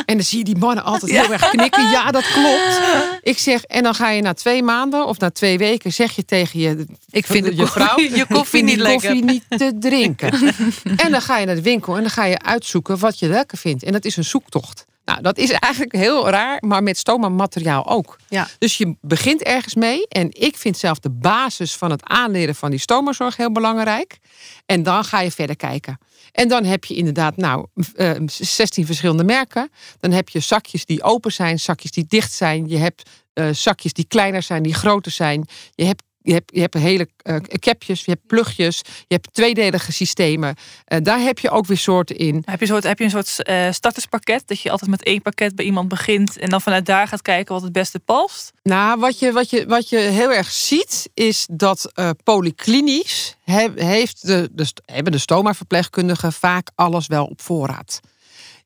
[0.07, 1.91] En dan zie je die mannen altijd heel erg knikken.
[1.91, 2.81] Ja, dat klopt.
[3.23, 6.25] Ik zeg, en dan ga je na twee maanden of na twee weken zeg je
[6.25, 9.09] tegen je, ik vind je vrouw, je koffie niet lekker.
[9.09, 10.33] koffie niet te drinken.
[11.05, 13.59] en dan ga je naar de winkel en dan ga je uitzoeken wat je lekker
[13.59, 13.83] vindt.
[13.83, 14.87] En dat is een zoektocht.
[15.05, 18.19] Nou, dat is eigenlijk heel raar, maar met stoma materiaal ook.
[18.29, 18.49] Ja.
[18.59, 20.09] Dus je begint ergens mee.
[20.09, 24.19] En ik vind zelf de basis van het aanleren van die stomazorg heel belangrijk.
[24.67, 25.99] En dan ga je verder kijken.
[26.35, 29.71] En dan heb je inderdaad, nou, eh, 16 verschillende merken.
[30.01, 32.69] Dan heb je zakjes die open zijn, zakjes die dicht zijn.
[32.69, 35.47] Je hebt eh, zakjes die kleiner zijn, die groter zijn.
[35.75, 39.93] Je hebt je hebt, je hebt hele eh, capjes, je hebt plugjes, je hebt tweedelige
[39.93, 40.55] systemen.
[40.85, 42.43] Eh, daar heb je ook weer soorten in.
[42.45, 44.43] Heb je, een soort, heb je een soort eh, starterspakket?
[44.47, 47.55] Dat je altijd met één pakket bij iemand begint en dan vanuit daar gaat kijken
[47.55, 48.53] wat het beste past?
[48.63, 54.27] Nou, wat je, wat je, wat je heel erg ziet, is dat polyklinisch he- heeft
[54.27, 58.01] de, de, hebben de stoma-verpleegkundigen vaak alles wel op voorraad.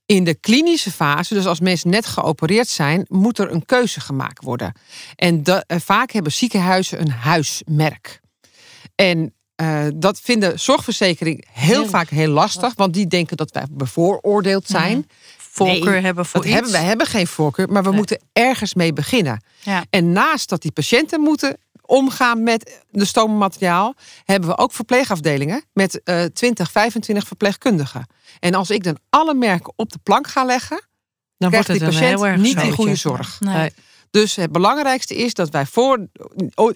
[0.08, 4.44] In de klinische fase, dus als mensen net geopereerd zijn, moet er een keuze gemaakt
[4.44, 4.72] worden.
[5.16, 8.20] En eh, vaak hebben ziekenhuizen een huismerk.
[8.94, 13.64] En eh, dat vinden zorgverzekering heel, Heel- vaak heel lastig, want die denken dat wij
[13.70, 15.06] bevooroordeeld zijn.
[15.36, 16.54] Voorkeur Nee, hebben voor iets.
[16.54, 17.96] hebben, wij hebben geen voorkeur, maar we Nee.
[17.98, 19.42] moeten ergens mee beginnen.
[19.62, 19.84] Ja.
[19.90, 21.56] En naast dat die patiënten moeten
[21.88, 28.06] omgaan met de stoommateriaal, hebben we ook verpleegafdelingen met eh 20, 25 verpleegkundigen.
[28.40, 30.88] En als ik dan alle merken op de plank ga leggen,
[31.36, 32.72] dan wordt krijgt het die een patiënt niet die zootje.
[32.72, 33.40] goede zorg.
[33.40, 33.54] Nee.
[33.54, 33.72] Nee.
[34.10, 36.06] Dus het belangrijkste is dat wij voor,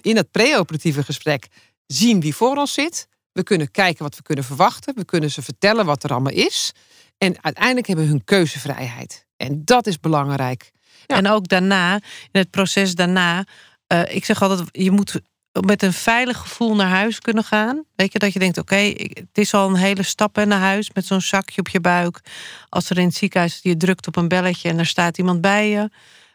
[0.01, 1.47] in het preoperatieve gesprek
[1.87, 3.07] zien wie voor ons zit.
[3.31, 4.95] We kunnen kijken wat we kunnen verwachten.
[4.95, 6.71] We kunnen ze vertellen wat er allemaal is.
[7.17, 9.25] En uiteindelijk hebben we hun keuzevrijheid.
[9.37, 10.71] En dat is belangrijk.
[11.05, 11.15] Ja.
[11.15, 11.95] En ook daarna,
[12.31, 13.45] in het proces daarna.
[13.93, 15.21] Eh, ik zeg altijd, je moet
[15.65, 17.83] met een veilig gevoel naar huis kunnen gaan.
[17.95, 20.91] Weet je, dat je denkt, oké, het is al een hele stap naar huis...
[20.93, 22.19] met zo'n zakje op je buik.
[22.69, 24.69] Als er in het ziekenhuis, je drukt op een belletje...
[24.69, 25.89] en er staat iemand bij je.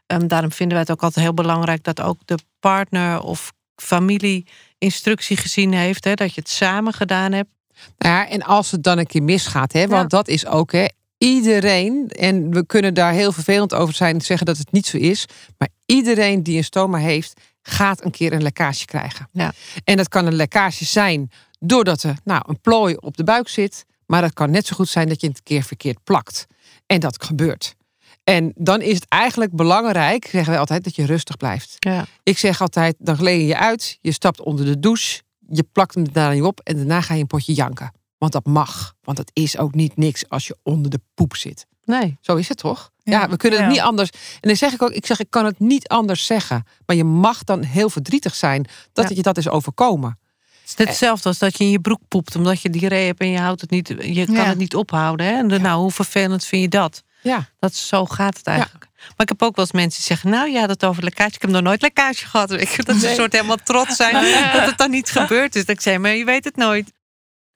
[0.07, 1.85] Ehm, daarom vinden wij het ook altijd heel belangrijk...
[1.85, 4.47] dat ook de partner of familie
[4.79, 6.05] instructie gezien heeft...
[6.05, 7.51] Hè, dat je het samen gedaan hebt.
[7.99, 10.17] Nou ja, en als het dan een keer misgaat, hè, want Ja.
[10.17, 10.87] dat is ook hè,
[11.19, 15.27] iedereen, en we kunnen daar heel vervelend over zijn, zeggen dat het niet zo is,
[15.59, 19.29] maar iedereen die een stoma heeft, gaat een keer een lekkage krijgen.
[19.33, 19.53] Ja.
[19.85, 23.85] En dat kan een lekkage zijn doordat er nou, een plooi op de buik zit,
[24.07, 26.47] maar het kan net zo goed zijn dat je het een keer verkeerd plakt.
[26.87, 27.77] En dat gebeurt.
[28.25, 31.75] En dan is het eigenlijk belangrijk, zeggen wij altijd, dat je rustig blijft.
[31.79, 32.07] Ja.
[32.23, 35.95] Ik zeg altijd, dan leen je je uit, je stapt onder de douche, je plakt
[35.95, 37.93] hem daarna niet op en daarna ga je een potje janken.
[38.19, 38.95] Want dat mag.
[39.03, 41.67] Want het is ook niet niks als je onder de poep zit.
[41.89, 42.19] Nee.
[42.21, 42.91] Zo is het toch?
[43.03, 44.11] Ja, Ja, we kunnen het niet anders.
[44.11, 46.67] En dan zeg ik ook, ik zeg, ik kan het niet anders zeggen.
[46.87, 50.19] Maar je mag dan heel verdrietig zijn dat het je dat is overkomen.
[50.61, 52.37] Het is net hetzelfde als dat je in je broek poept...
[52.37, 55.27] omdat je diarree hebt en je, houdt het niet, je kan het niet ophouden.
[55.27, 55.33] Hè?
[55.33, 57.03] En dan, nou, hoe vervelend vind je dat?
[57.23, 58.87] Ja, Dat zo gaat het eigenlijk.
[58.95, 60.31] Maar ik heb ook wel eens mensen die zeggen...
[60.31, 61.35] nou ja, dat over lekkage.
[61.35, 62.51] Ik heb nog nooit lekkage gehad.
[62.59, 64.13] Weet je, dat ze een soort helemaal trots zijn
[64.57, 65.65] dat het dan niet gebeurd is.
[65.65, 66.93] Dat ik zei, maar je weet het nooit.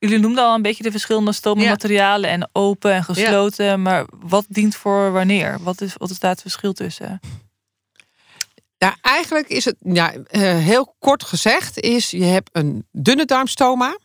[0.03, 3.83] Jullie noemden al een beetje de verschillende stomenmaterialen en open en gesloten.
[3.83, 5.59] Maar wat dient voor wanneer?
[5.61, 7.21] Wat is, wat is daar het verschil tussen?
[8.77, 13.99] ja eigenlijk is het, ja, eh, heel kort gezegd, is je hebt een dunne darmstoma.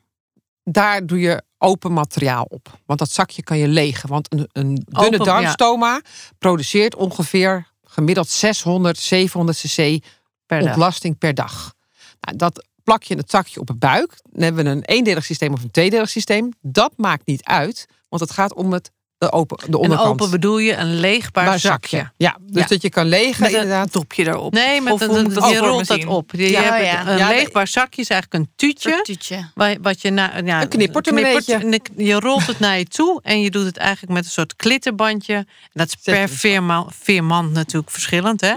[0.63, 2.79] Daar doe je open materiaal op.
[2.86, 4.10] Want dat zakje kan je legen.
[4.10, 5.23] Want een, een dunne Open, ja.
[5.23, 6.01] darmstoma
[6.38, 10.03] produceert ongeveer gemiddeld 600, 700 cc
[10.45, 10.69] Per dag.
[10.69, 11.73] ontlasting per dag.
[12.19, 14.17] Nou, dat plak je in het zakje op de buik.
[14.32, 16.50] Dan hebben we een eendelig systeem of een tweedelig systeem.
[16.62, 20.10] Dat maakt niet uit, want het gaat om het, de, open, de En onderkant.
[20.10, 22.12] open bedoel je een leegbaar zakje.
[22.17, 22.67] Ja, dus Ja.
[22.67, 23.93] dat je kan legen Met een inderdaad.
[23.93, 24.54] dopje erop.
[24.54, 26.32] Nee, met Of een, je rolt dat op.
[26.32, 27.08] Je Ja, hebt ja.
[27.08, 29.00] Een Ja, de- leegbaar zakje is eigenlijk een tuutje.
[29.04, 29.52] Tuutje.
[29.82, 31.54] Wat je na, ja, Een knippertemmeneetje.
[31.56, 34.32] en ik- Je rolt het naar je toe en je doet het eigenlijk met een
[34.32, 35.34] soort klittenbandje.
[35.36, 38.41] En dat is per veerman, veerman natuurlijk verschillend.
[38.41, 38.54] Hè?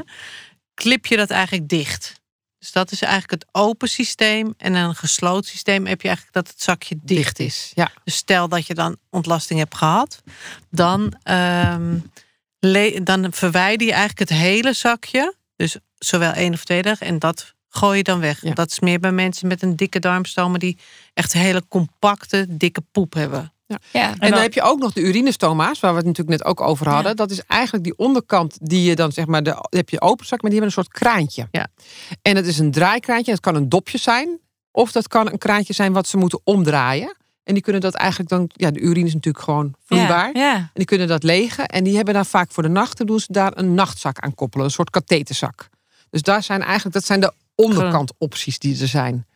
[0.75, 2.20] Klip je dat eigenlijk dicht.
[2.61, 4.55] Dus dat is eigenlijk het open systeem.
[4.57, 7.73] En een gesloten systeem heb je eigenlijk dat het zakje dicht is.
[7.75, 10.23] Ja, Dus stel dat je dan ontlasting hebt gehad,
[10.71, 11.99] dan, ehm,
[13.03, 15.35] dan verwijder je eigenlijk het hele zakje.
[15.57, 17.07] Dus zowel één of twee dagen.
[17.07, 18.43] En dat gooi je dan weg.
[18.43, 18.55] Ja.
[18.55, 20.79] Dat is meer bij mensen met een dikke darmstoma die
[21.15, 23.53] echt hele compacte, dikke poep hebben.
[23.93, 24.09] Ja.
[24.09, 26.61] En dan, dan- heb je ook nog de urinestoma's, waar we het natuurlijk net ook
[26.61, 27.17] over hadden.
[27.17, 30.43] Dat is eigenlijk die onderkant die je dan zeg maar, de, heb je open zak,
[30.43, 31.49] maar die hebben een soort kraantje.
[31.51, 31.67] Ja.
[32.23, 33.31] En het is een draaikraantje.
[33.33, 34.39] Het kan een dopje zijn,
[34.71, 37.17] of dat kan een kraantje zijn wat ze moeten omdraaien.
[37.45, 40.37] En die kunnen dat eigenlijk dan, ja, de urine is natuurlijk gewoon vloeibaar.
[40.37, 40.55] Ja.
[40.55, 41.67] En die kunnen dat legen.
[41.67, 44.35] En die hebben dan vaak voor de nacht, dan doen ze daar een nachtzak aan
[44.35, 44.67] koppelen.
[44.67, 45.69] Een soort katheterzak.
[46.11, 49.27] Dus daar zijn eigenlijk, dat zijn de onderkant opties die er zijn.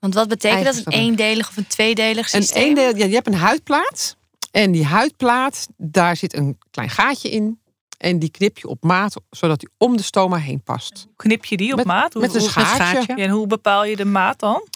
[0.00, 0.76] Want wat betekent dat?
[0.86, 2.62] Een eendelig of een tweedelig systeem?
[2.62, 4.16] één deel, ja, je hebt een huidplaat.
[4.50, 7.58] En die huidplaat, daar zit een klein gaatje in.
[7.98, 11.06] En die knip je op maat, zodat die om de stoma heen past.
[11.16, 12.12] Knip je die op Met- maat?
[12.12, 12.74] Hoe, met een hoe- schaartje.
[12.74, 13.16] schaartje.
[13.16, 14.68] Ja, en hoe bepaal je de maat dan?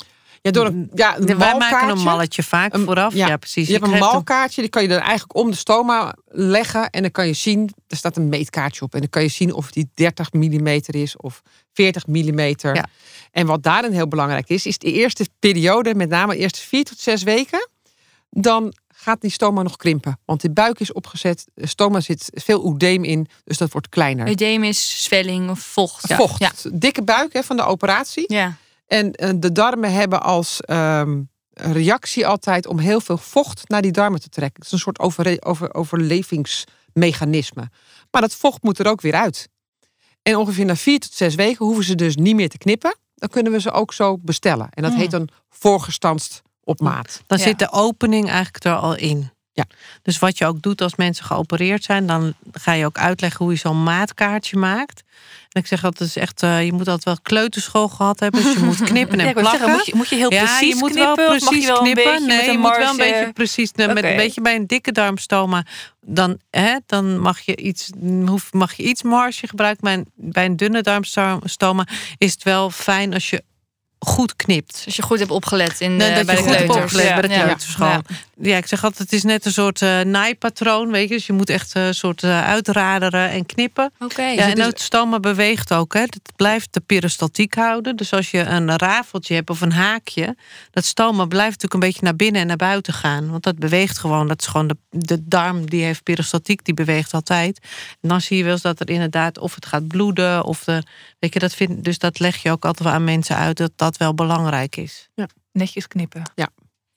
[0.44, 2.04] Ja, door een, ja, een Wij maken een malkaartje.
[2.04, 3.14] malletje vaak Een- vooraf.
[3.14, 3.26] ja.
[3.26, 3.66] Ja, precies.
[3.66, 6.90] Je hebt een malkaartje, die kan je dan eigenlijk om de stoma leggen.
[6.90, 8.94] En dan kan je zien, er staat een meetkaartje op.
[8.94, 12.38] En dan kan je zien of die 30 mm is of 40 mm.
[12.60, 12.86] Ja.
[13.30, 16.84] En wat daarin heel belangrijk is, is de eerste periode, met name de eerste vier
[16.84, 17.68] tot zes weken.
[18.30, 20.18] Dan gaat die stoma nog krimpen.
[20.24, 24.26] Want de buik is opgezet, de stoma zit veel oedeem in, dus dat wordt kleiner.
[24.28, 26.14] Eudeem is zwelling of vocht.
[26.14, 26.52] Vocht, Ja.
[26.72, 28.24] dikke buik hè, van de operatie.
[28.32, 28.56] Ja.
[28.94, 33.92] En eh, de darmen hebben als ehm, reactie altijd om heel veel vocht naar die
[33.92, 34.56] darmen te trekken.
[34.56, 37.70] Het is een soort overre- over, overlevingsmechanisme.
[38.10, 39.48] Maar dat vocht moet er ook weer uit.
[40.22, 42.96] En ongeveer na vier tot zes weken hoeven ze dus niet meer te knippen.
[43.14, 44.68] Dan kunnen we ze ook zo bestellen.
[44.70, 44.98] En dat Mm.
[44.98, 47.22] heet dan voorgestanst op maat.
[47.26, 47.44] Dan Ja.
[47.44, 49.30] zit de opening eigenlijk er al in.
[49.56, 49.64] Ja.
[50.02, 53.54] Dus wat je ook doet als mensen geopereerd zijn, dan ga je ook uitleggen hoe
[53.54, 55.02] je zo'n maatkaartje maakt.
[55.50, 58.42] En ik zeg dat is echt, eh, je moet altijd wel kleuterschool gehad hebben.
[58.42, 59.58] Dus je moet knippen en Ja, plakken.
[59.58, 61.16] zeggen, moet, je, moet je heel ja, precies je moet knippen?
[61.16, 62.04] wel precies je wel knippen.
[62.04, 63.72] beetje nee, met je moet wel een beetje precies.
[63.72, 64.08] Met Oké.
[64.08, 65.64] een beetje bij een dikke darmstoma,
[66.00, 67.90] dan, hè, dan mag je iets,
[68.26, 69.82] hoef, mag je iets marge gebruiken.
[69.84, 71.86] Bij een, bij een dunne darmstoma
[72.18, 73.42] is het wel fijn als je
[74.04, 74.72] goed knipt.
[74.74, 77.12] Dus als je goed hebt opgelet in Nee, dat bij je de goed hebt opgelet
[77.12, 77.42] bij de Ja.
[77.42, 77.86] kleuterschool.
[77.88, 78.00] Ja.
[78.40, 81.14] Ja, ik zeg altijd, het is net een soort eh, naaipatroon, weet je.
[81.14, 83.92] Dus je moet echt een soort eh, uitraderen en knippen.
[83.98, 84.22] Oké.
[84.22, 85.92] Ja, Dus en het is- het stoma beweegt ook.
[85.94, 86.00] Hè.
[86.00, 87.96] Het blijft de peristaltiek houden.
[87.96, 90.36] Dus als je een rafeltje hebt of een haakje...
[90.70, 93.30] dat stoma blijft natuurlijk een beetje naar binnen en naar buiten gaan.
[93.30, 94.28] Want dat beweegt gewoon.
[94.28, 97.58] Dat is gewoon de, de darm, die heeft peristaltiek, die beweegt altijd.
[98.00, 100.44] En dan zie je wel eens dat er inderdaad of het gaat bloeden...
[100.44, 100.82] of de,
[101.24, 103.56] weet je, dat vind, dus dat leg je ook altijd wel aan mensen uit...
[103.56, 105.08] dat dat wel belangrijk is.
[105.52, 106.22] Netjes knippen.
[106.34, 106.48] Ja.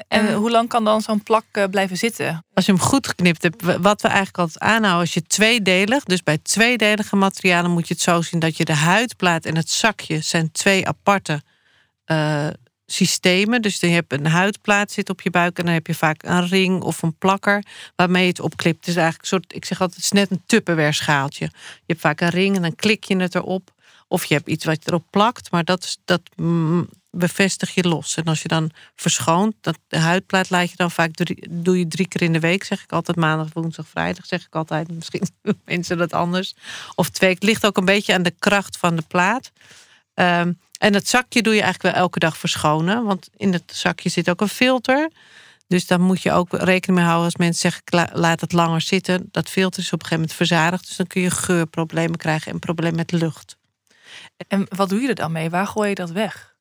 [0.08, 0.34] En Ja.
[0.34, 2.46] hoe lang kan dan zo'n plak eh, blijven zitten?
[2.54, 6.24] Als je hem goed geknipt hebt, wat we eigenlijk altijd aanhouden, als je tweedelig, dus
[6.24, 10.22] bij tweedelige materialen moet je het zo zien dat je de huidplaat en het zakje
[10.22, 11.42] zijn twee aparte
[12.06, 12.48] eh,
[12.86, 13.62] systemen.
[13.62, 16.48] Dus je hebt een huidplaat zit op je buik en dan heb je vaak een
[16.48, 17.63] ring of een plakker
[17.96, 18.80] waarmee je het opklipt.
[18.80, 21.46] Het is eigenlijk een soort, ik zeg altijd, het is net een Tupperware schaaltje.
[21.56, 23.76] Je hebt vaak een ring en dan klik je het erop.
[24.08, 28.15] Of je hebt iets wat je erop plakt, maar dat, dat mm, bevestig je los.
[28.15, 31.88] En als je dan verschoont, dat, de huidplaat laat je dan vaak drie, doe je
[31.88, 33.17] drie keer in de week, zeg ik altijd.
[33.17, 34.91] Maandag, woensdag, vrijdag, zeg ik altijd.
[34.96, 35.28] Misschien
[35.65, 36.56] mensen dat anders.
[36.96, 37.34] Of twee.
[37.34, 39.52] Het ligt ook een beetje aan de kracht van de plaat.
[40.13, 43.04] Ehm, en het zakje doe je eigenlijk wel elke dag verschonen.
[43.04, 45.12] Want in het zakje zit ook een filter.
[45.67, 48.82] Dus dan moet je ook rekening mee houden als mensen zeggen: "La- laat het langer
[48.82, 49.30] zitten.
[49.32, 50.88] Dat filter is op een gegeven moment verzadigd.
[50.88, 53.58] Dus dan kun je geurproblemen krijgen en problemen met lucht.
[54.48, 55.50] En wat doe je er dan mee?
[55.50, 56.56] Waar gooi je dat weg?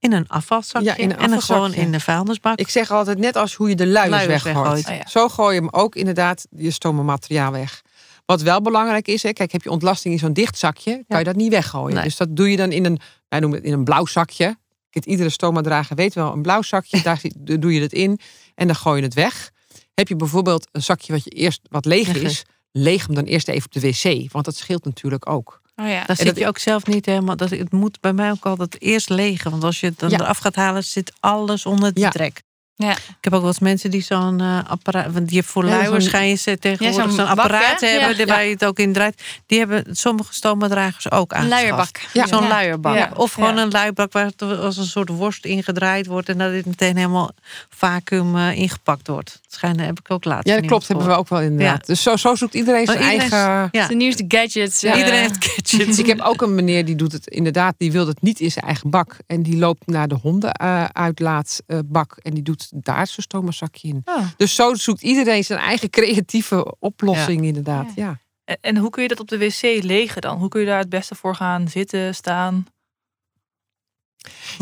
[0.00, 2.58] In een afvalzakje Ja, in een en dan gewoon in de vuilnisbak.
[2.58, 4.66] Ik zeg altijd net als hoe je de luiers, Luiers weggooit.
[4.66, 4.88] weggooit.
[4.88, 5.10] Oh ja.
[5.10, 7.82] Zo gooi je hem ook inderdaad je stomamateriaal weg.
[8.26, 11.24] Wat wel belangrijk is, hè, kijk, heb je ontlasting in zo'n dicht zakje, kan je
[11.24, 11.94] dat niet weggooien.
[11.94, 12.04] Nee.
[12.04, 14.56] Dus dat doe je dan in een, wij noemen het in een blauw zakje.
[14.90, 18.20] Kijk, iedere stoma-drager weet wel, een blauw zakje, daar doe je het in
[18.54, 19.50] en dan gooi je het weg.
[19.94, 23.48] Heb je bijvoorbeeld een zakje wat je eerst wat Leeg is, leeg hem dan eerst
[23.48, 25.57] even op de wc, want dat scheelt natuurlijk ook.
[25.80, 25.92] Oh ja.
[25.98, 27.36] Daar En zit dat- je ook zelf niet helemaal.
[27.36, 29.50] Dat, het moet bij mij ook altijd eerst legen.
[29.50, 30.18] Want als je het dan Ja.
[30.20, 32.10] eraf gaat halen, zit alles onder de Ja.
[32.10, 32.42] trek.
[32.80, 32.90] Ja.
[32.92, 35.12] Ik heb ook wel eens mensen die zo'n eh, apparaat.
[35.12, 35.82] Want die voor Ja,
[36.20, 37.86] je ze tegenwoordig zo'n apparaat hè?
[37.88, 38.16] hebben.
[38.16, 38.24] Ja.
[38.26, 39.22] Waar je het ook in draait.
[39.46, 41.62] Die hebben sommige stomadragers ook Een aangeschaft.
[41.62, 42.00] luierbak.
[42.12, 42.26] Ja.
[42.26, 42.48] Zo'n Ja.
[42.48, 42.94] luierbak.
[42.96, 43.10] Ja.
[43.16, 43.62] Of gewoon Ja.
[43.62, 46.28] een luierbak waar het als een soort worst ingedraaid wordt.
[46.28, 47.30] En dat het meteen helemaal
[47.68, 49.38] vacuüm eh, ingepakt wordt.
[49.42, 50.48] Dat schijnt, heb ik ook laatst.
[50.48, 51.86] Ja, dat klopt, hebben we ook wel inderdaad.
[51.86, 53.68] Dus zo, zo zoekt iedereen zijn Maar iedereen- eigen...
[53.72, 53.86] Ja.
[53.86, 54.82] De nieuwste gadgets.
[54.82, 55.98] eh, Iedereen heeft gadgets.
[56.02, 58.64] Ik heb ook een meneer die doet het inderdaad, die wil het niet in zijn
[58.64, 59.16] eigen bak.
[59.26, 64.02] En die loopt naar de hondenuitlaatbak en die doet daar zijn stomazakje in.
[64.04, 64.26] Oh.
[64.36, 67.92] Dus zo zoekt iedereen zijn eigen creatieve oplossing inderdaad.
[67.94, 68.20] Ja.
[68.44, 70.38] En, en hoe kun je dat op de wc legen dan?
[70.38, 72.66] Hoe kun je daar het beste voor gaan zitten, staan?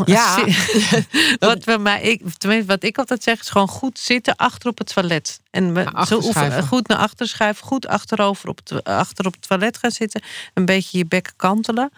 [0.05, 0.45] Ja.
[1.39, 4.77] wat, bij mij, ik, tenminste, wat ik altijd zeg is gewoon goed zitten achter op
[4.77, 5.41] het toilet.
[5.49, 6.67] En we, zo oefenen, schuiven.
[6.67, 10.21] goed naar achter schuiven, goed achterover op het, achter op het toilet gaan zitten.
[10.53, 11.91] Een beetje je bekken kantelen.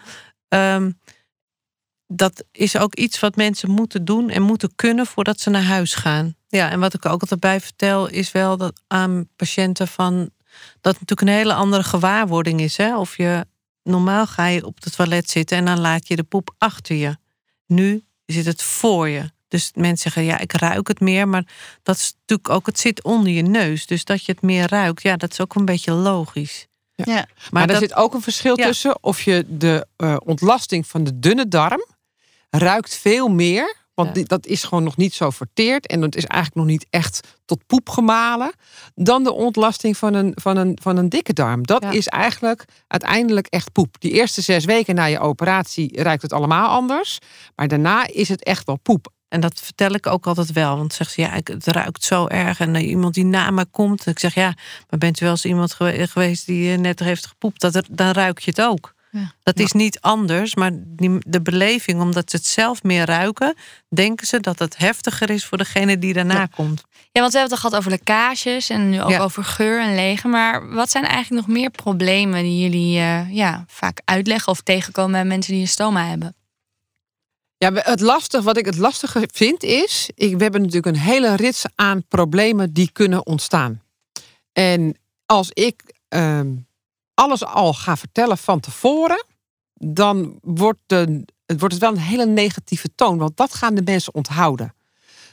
[0.48, 0.90] Ehm,
[2.12, 5.94] dat is ook iets wat mensen moeten doen en moeten kunnen voordat ze naar huis
[5.94, 6.34] gaan.
[6.48, 10.30] Ja, en wat ik ook altijd bij vertel is wel dat aan patiënten van
[10.80, 12.76] dat het natuurlijk een hele andere gewaarwording is.
[12.76, 12.98] Hè?
[12.98, 13.46] Of je
[13.82, 17.16] normaal ga je op het toilet zitten en dan laat je de poep achter je.
[17.66, 19.30] Nu zit het voor je.
[19.48, 21.28] Dus mensen zeggen, ja, ik ruik het meer.
[21.28, 21.46] Maar
[21.82, 23.86] dat is natuurlijk ook, het zit onder je neus.
[23.86, 26.66] Dus dat je het meer ruikt, ja, dat is ook een beetje logisch.
[26.94, 27.26] Ja.
[27.50, 28.66] Maar, dat, zit ook een verschil Ja.
[28.66, 31.84] tussen of je de eh, ontlasting van de dunne darm
[32.50, 33.78] ruikt veel meer.
[33.94, 34.22] Want Ja.
[34.24, 35.86] dat is gewoon nog niet zo verteerd.
[35.86, 38.52] En dat is eigenlijk nog niet echt tot poep gemalen.
[38.94, 41.66] Dan de ontlasting van een, van een, van een dikke darm.
[41.66, 41.90] Dat Ja.
[41.90, 43.96] is eigenlijk uiteindelijk echt poep.
[43.98, 47.18] Die eerste zes weken na je operatie ruikt het allemaal anders.
[47.54, 49.12] Maar daarna is het echt wel poep.
[49.28, 50.76] en dat vertel ik ook altijd wel.
[50.76, 52.60] Want zegt ze, ja, het ruikt zo erg.
[52.60, 54.06] En eh, iemand die na me komt.
[54.06, 54.54] Ik zeg, ja,
[54.88, 57.60] maar bent u wel eens iemand gewe- geweest die eh, net heeft gepoept?
[57.60, 58.94] Dat er, dan ruik je het ook.
[59.10, 59.32] Ja.
[59.42, 63.54] Dat is niet anders, maar die, de beleving, omdat ze het zelf meer ruiken,
[63.88, 66.46] denken ze dat het heftiger is voor degene die daarna Ja.
[66.46, 66.82] komt.
[67.12, 69.18] Ja, want we hebben het al gehad over lekkages en nu ook Ja.
[69.22, 70.30] over geur en legen.
[70.30, 75.12] Maar wat zijn eigenlijk nog meer problemen die jullie eh, ja, vaak uitleggen of tegenkomen
[75.12, 76.34] bij mensen die een stoma hebben?
[77.56, 81.36] Ja, het lastige, wat ik het lastige vind is, ik, we hebben natuurlijk een hele
[81.36, 83.82] rits aan problemen die kunnen ontstaan.
[84.52, 84.96] En
[85.26, 86.48] als ik ehm,
[87.20, 89.24] alles al ga vertellen van tevoren,
[89.74, 94.14] dan wordt, de, wordt het wel een hele negatieve toon, want dat gaan de mensen
[94.14, 94.74] onthouden.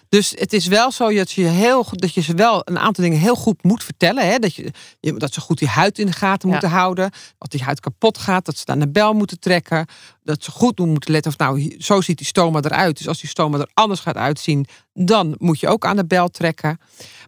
[0.09, 3.19] Dus het is wel zo dat je, heel, dat je ze wel een aantal dingen
[3.19, 4.27] heel goed moet vertellen.
[4.27, 4.37] Hè?
[4.39, 6.53] Dat, je, dat ze goed die huid in de gaten Ja.
[6.53, 7.11] moeten houden.
[7.37, 8.45] Dat die huid kapot gaat.
[8.45, 9.85] Dat ze aan de bel moeten trekken.
[10.23, 11.31] Dat ze goed doen moeten letten.
[11.31, 12.97] Of nou, zo ziet die stoma eruit.
[12.97, 16.29] Dus als die stoma er anders gaat uitzien, dan moet je ook aan de bel
[16.29, 16.79] trekken.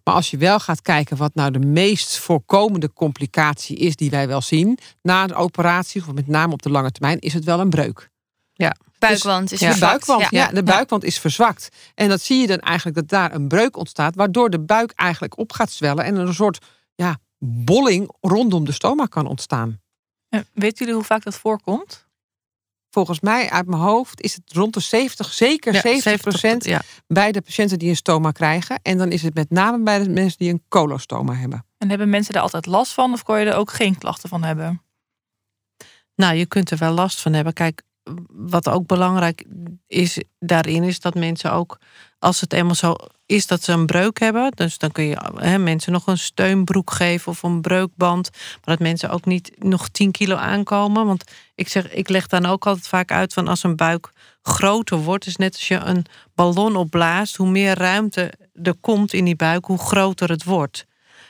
[0.04, 4.28] Maar als je wel gaat kijken wat nou de meest voorkomende complicatie is die wij
[4.28, 7.60] wel zien na een operatie, of met name op de lange termijn, is het wel
[7.60, 8.10] een breuk.
[8.54, 8.76] Ja.
[9.00, 9.74] Buikwand is Ja.
[9.74, 11.70] de buikwand, ja, de buikwand is verzwakt.
[11.96, 15.38] En dat zie je dan eigenlijk dat daar een breuk ontstaat, waardoor de buik eigenlijk
[15.38, 19.82] op gaat zwellen en er een soort ja, bolling rondom de stoma kan ontstaan.
[20.54, 22.08] Weten jullie hoe vaak dat voorkomt?
[22.90, 26.82] Volgens mij uit mijn hoofd is het rond de 70, zeker Ja, 70 procent Ja.
[27.08, 28.80] bij de patiënten die een stoma krijgen.
[28.82, 31.66] En dan is het met name bij de mensen die een colostoma hebben.
[31.78, 34.44] En hebben mensen daar altijd last van of kon je er ook geen klachten van
[34.44, 34.82] hebben?
[36.16, 37.54] Nou, je kunt er wel last van hebben.
[37.54, 37.82] Kijk,
[38.28, 39.46] wat ook belangrijk
[39.88, 41.78] is daarin, is dat mensen ook,
[42.20, 42.96] als het eenmaal zo
[43.26, 47.32] is dat ze een breuk hebben, dus dan kun je mensen nog een steunbroek geven
[47.32, 51.06] of een breukband, maar dat mensen ook niet nog 10 kilo aankomen.
[51.06, 51.24] Want
[51.56, 55.26] ik zeg, ik leg dan ook altijd vaak uit van als een buik groter wordt,
[55.26, 59.66] is net als je een ballon opblaast, hoe meer ruimte er komt in die buik,
[59.66, 60.86] hoe groter het wordt.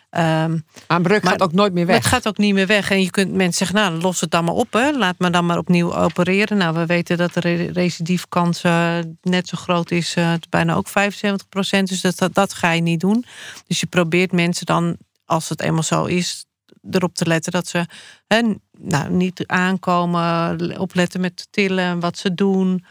[0.09, 1.95] Ehm, Maar breuk gaat ook nooit meer weg.
[1.95, 2.91] het gaat ook niet meer weg.
[2.91, 4.73] En je kunt mensen zeggen, nou, los het dan maar op.
[4.73, 4.91] Hè.
[4.91, 6.57] Laat me dan maar opnieuw opereren.
[6.57, 10.15] Nou, we weten dat de re- recidiefkans eh, net zo groot is.
[10.15, 11.89] is bijna ook 75 procent.
[11.89, 13.25] Dus dat, dat, dat ga je niet doen.
[13.67, 16.45] Dus je probeert mensen dan, als het eenmaal zo is...
[16.91, 17.85] erop te letten dat ze
[18.27, 18.41] hè,
[18.77, 20.79] nou, niet aankomen.
[20.79, 22.85] Opletten met tillen, wat ze doen.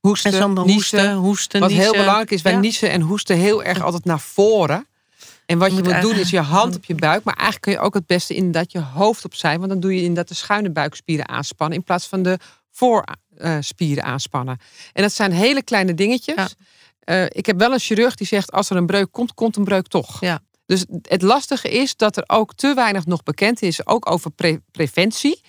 [0.00, 2.58] Hoesten, hoesten, hoesten, Wat heel belangrijk is, wij Ja.
[2.58, 4.86] niezen en hoesten heel erg altijd naar voren.
[5.52, 7.24] En wat je, moet moet, doen is je hand op je buik.
[7.24, 9.58] Maar eigenlijk kun je ook het beste inderdaad je hoofd opzij.
[9.58, 11.78] Want dan doe je inderdaad de schuine buikspieren aanspannen.
[11.78, 12.38] In plaats van de
[12.70, 14.58] voorspieren aanspannen.
[14.92, 16.36] En dat zijn hele kleine dingetjes.
[16.36, 16.48] Ja.
[17.00, 19.64] Eh, ik heb wel een chirurg die zegt als er een breuk komt, komt een
[19.64, 20.20] breuk toch.
[20.20, 20.40] Ja.
[20.66, 23.86] Dus het lastige is dat er ook te weinig nog bekend is.
[23.86, 25.40] Ook over pre- preventie.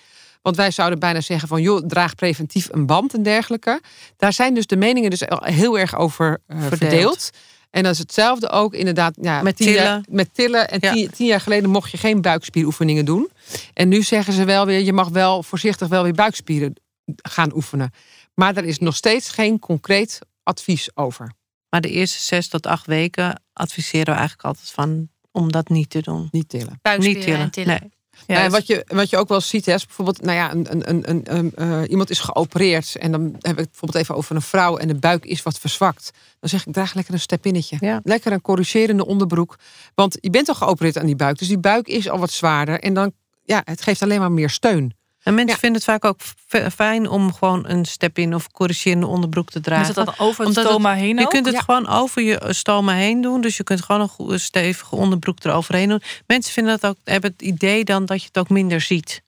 [0.42, 3.80] Want wij zouden bijna zeggen van joh, draag preventief een band en dergelijke.
[4.16, 6.78] Daar zijn dus de meningen dus heel erg over eh, verdeeld.
[6.78, 7.30] Verdeeld.
[7.74, 9.14] En dat is hetzelfde ook inderdaad.
[9.20, 10.04] Ja, Met tien jaar- tillen.
[10.08, 10.70] met tillen.
[10.70, 10.92] En Ja.
[10.92, 13.30] tien, tien jaar geleden mocht je geen buikspieroefeningen doen.
[13.72, 16.74] En nu zeggen ze wel weer, je mag wel voorzichtig wel weer buikspieren
[17.22, 17.90] gaan oefenen.
[18.34, 21.32] Maar er is nog steeds geen concreet advies over.
[21.68, 25.08] Maar de eerste zes tot acht weken adviseren we eigenlijk altijd van...
[25.32, 26.28] om dat niet te doen.
[26.30, 26.78] Niet tillen.
[26.82, 27.40] Buikspieren niet tillen.
[27.40, 27.78] en tillen.
[27.80, 27.90] Nee.
[28.26, 30.52] Ja, Nou, dus- wat, je, wat je ook wel ziet, hè, is bijvoorbeeld, nou ja,
[30.52, 32.96] een, een, een, een, eh, iemand is geopereerd.
[32.96, 35.58] En dan heb ik het bijvoorbeeld even over een vrouw en de buik is wat
[35.58, 36.10] verzwakt.
[36.40, 37.76] Dan zeg ik, draag lekker een stepinnetje.
[37.80, 38.00] Ja.
[38.02, 39.56] Lekker een corrigerende onderbroek.
[39.94, 41.38] Want je bent al geopereerd aan die buik.
[41.38, 42.80] Dus die buik is al wat zwaarder.
[42.80, 43.12] En dan,
[43.44, 44.94] ja, het geeft alleen maar meer steun.
[45.24, 45.58] En mensen Ja.
[45.60, 46.20] vinden het vaak ook
[46.72, 49.86] fijn om gewoon een step-in of corrigerende onderbroek te is dragen.
[49.86, 51.60] het dan over het Omdat het- stoma heen Je kunt het Ja.
[51.60, 53.40] gewoon over je stoma heen doen.
[53.40, 56.02] Dus je kunt gewoon een goede stevige onderbroek eroverheen doen.
[56.26, 59.22] Mensen vinden dat ook, hebben het idee dan dat je het ook minder ziet.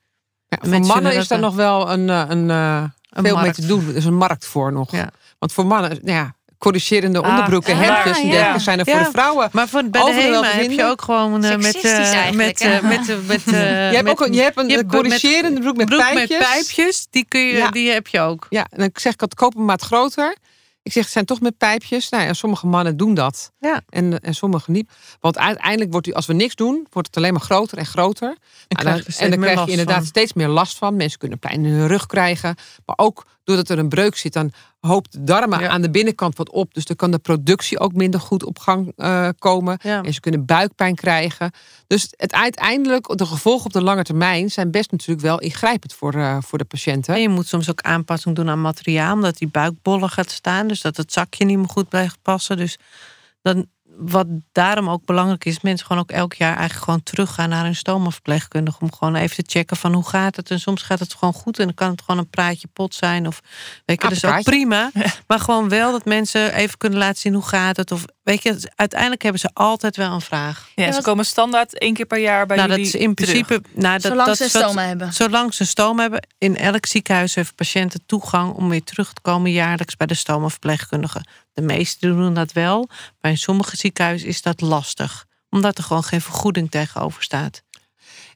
[0.48, 3.32] Ja, voor mannen is daar dat nog wel een, eh, een, eh, Een veel mee
[3.32, 3.54] markt.
[3.54, 3.88] te doen.
[3.88, 4.90] Er is een markt voor nog.
[5.38, 8.30] Want voor mannen, nou ja, corrigerende Ah, onderbroeken, ah, hemdjes en ja.
[8.32, 9.02] dergelijke zijn er voor Ja.
[9.04, 9.48] de vrouwen.
[9.52, 12.60] Maar voor, bij de Overal HEMA te heb je ook gewoon eh, met, eh, met,
[12.60, 13.52] eh, met, met, eh,
[13.88, 16.28] je hebt met- ook een, je hebt een je corrigerende broek met broek pijpjes.
[16.28, 17.06] met pijpjes.
[17.10, 17.70] Die, kun je, Ja.
[17.70, 18.46] die heb je ook.
[18.50, 20.36] Ja, en dan zeg ik, ik koop een maat groter.
[20.82, 22.08] Ik zeg, het zijn toch met pijpjes.
[22.08, 23.52] Nou ja, sommige mannen doen dat.
[23.58, 23.80] Ja.
[23.88, 24.90] En, en sommige niet.
[25.20, 28.36] Want uiteindelijk wordt u, als we niks doen, wordt het alleen maar groter en groter.
[28.68, 30.06] En, Nou, dan- en dan krijg je inderdaad van.
[30.06, 30.96] steeds meer last van.
[30.96, 32.54] Mensen kunnen pijn in hun rug krijgen.
[32.84, 35.68] Maar ook doordat er een breuk zit, dan hoopt de darmen Ja.
[35.68, 36.74] aan de binnenkant wat op.
[36.74, 39.78] Dus dan kan de productie ook minder goed op gang eh, komen.
[39.82, 40.02] Ja.
[40.02, 41.50] En ze kunnen buikpijn krijgen.
[41.86, 46.14] Dus het uiteindelijk, de gevolgen op de lange termijn zijn best natuurlijk wel ingrijpend voor,
[46.14, 47.14] eh, voor de patiënten.
[47.14, 50.68] En je moet soms ook aanpassing doen aan materiaal, omdat die buikbollen gaat staan.
[50.68, 52.56] Dus dat het zakje niet meer goed blijft passen.
[52.56, 52.78] Dus
[53.42, 53.66] dan,
[53.98, 57.74] wat daarom ook belangrijk is, mensen gewoon ook elk jaar eigenlijk gewoon teruggaan naar een
[57.76, 58.78] stomaverpleegkundige.
[58.80, 60.50] Om gewoon even te checken van hoe gaat het.
[60.50, 63.26] En soms gaat het gewoon goed en dan kan het gewoon een praatje pot zijn.
[63.26, 63.40] Of
[63.84, 64.90] weet je, Ah, dat is ook prima.
[65.26, 67.92] Maar gewoon wel dat mensen even kunnen laten zien hoe gaat het.
[67.92, 70.68] Of weet je, uiteindelijk hebben ze altijd wel een vraag.
[70.74, 73.14] Ja, Ja, ze komen standaard één keer per jaar bij nou, dat jullie is in
[73.14, 73.30] terug.
[73.44, 73.68] principe.
[73.80, 75.12] Nou, dat, Zolang dat ze wat- stoma hebben.
[75.12, 79.50] Zolang ze stoom hebben, in elk ziekenhuis heeft patiënten toegang om weer terug te komen
[79.52, 81.24] jaarlijks bij de stomaverpleegkundige.
[81.56, 82.88] De meesten doen dat wel,
[83.20, 87.62] maar in sommige ziekenhuizen is dat lastig, omdat er gewoon geen vergoeding tegenover staat.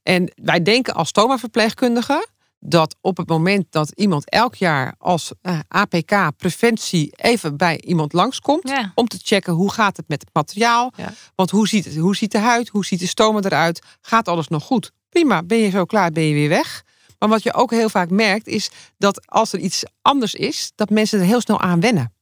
[0.03, 2.27] En wij denken als stomaverpleegkundige
[2.61, 8.13] dat op het moment dat iemand elk jaar als eh, APK preventie even bij iemand
[8.13, 8.93] langskomt Ja.
[8.95, 11.13] om te checken hoe gaat het met het materiaal, Ja.
[11.35, 14.49] want hoe ziet het, hoe ziet de huid, hoe ziet de stoma eruit, gaat alles
[14.49, 14.93] nog goed?
[15.09, 16.83] Prima, ben je zo klaar, ben je weer weg.
[17.19, 20.91] Maar wat je ook heel vaak merkt is dat als er iets anders is, dat
[20.91, 22.15] mensen er heel snel aan wennen.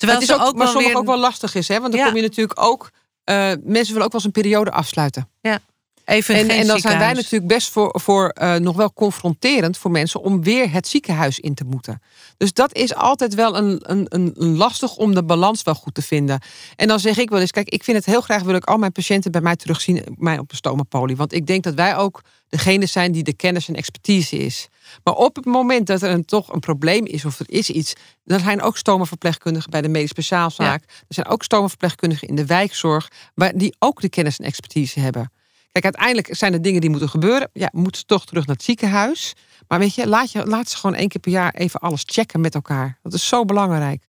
[0.00, 0.96] Terwijl het is ook, ook maar weer...
[0.96, 1.80] ook wel lastig is, hè?
[1.80, 2.06] want dan Ja.
[2.06, 2.90] kom je natuurlijk ook,
[3.24, 5.28] eh, mensen willen ook wel eens een periode afsluiten.
[5.40, 5.60] Ja.
[6.04, 9.90] Even En, en dan zijn wij natuurlijk best voor, voor eh, nog wel confronterend voor
[9.90, 12.02] mensen om weer het ziekenhuis in te moeten.
[12.36, 15.94] Dus dat is altijd wel een, een, een, een lastig om de balans wel goed
[15.94, 16.40] te vinden.
[16.76, 18.76] En dan zeg ik wel eens, kijk, ik vind het heel graag, wil ik al
[18.76, 21.16] mijn patiënten bij mij terugzien, mij op een stomapolie.
[21.16, 24.68] Want ik denk dat wij ook degene zijn die de kennis en expertise is.
[25.04, 27.92] Maar op het moment dat er een, toch een probleem is of er is iets,
[28.24, 30.82] dan zijn ook stomaverpleegkundigen bij de medisch speciaalzaak.
[30.82, 35.32] Er zijn ook stomaverpleegkundigen in de wijkzorg, waar, die ook de kennis en expertise hebben.
[35.72, 37.50] Kijk, uiteindelijk zijn er dingen die moeten gebeuren.
[37.52, 39.34] Ja, moeten ze toch terug naar het ziekenhuis.
[39.68, 42.40] Maar weet je, laat, je, laat ze gewoon één keer per jaar even alles checken
[42.40, 42.98] met elkaar.
[43.02, 44.08] Dat is zo belangrijk.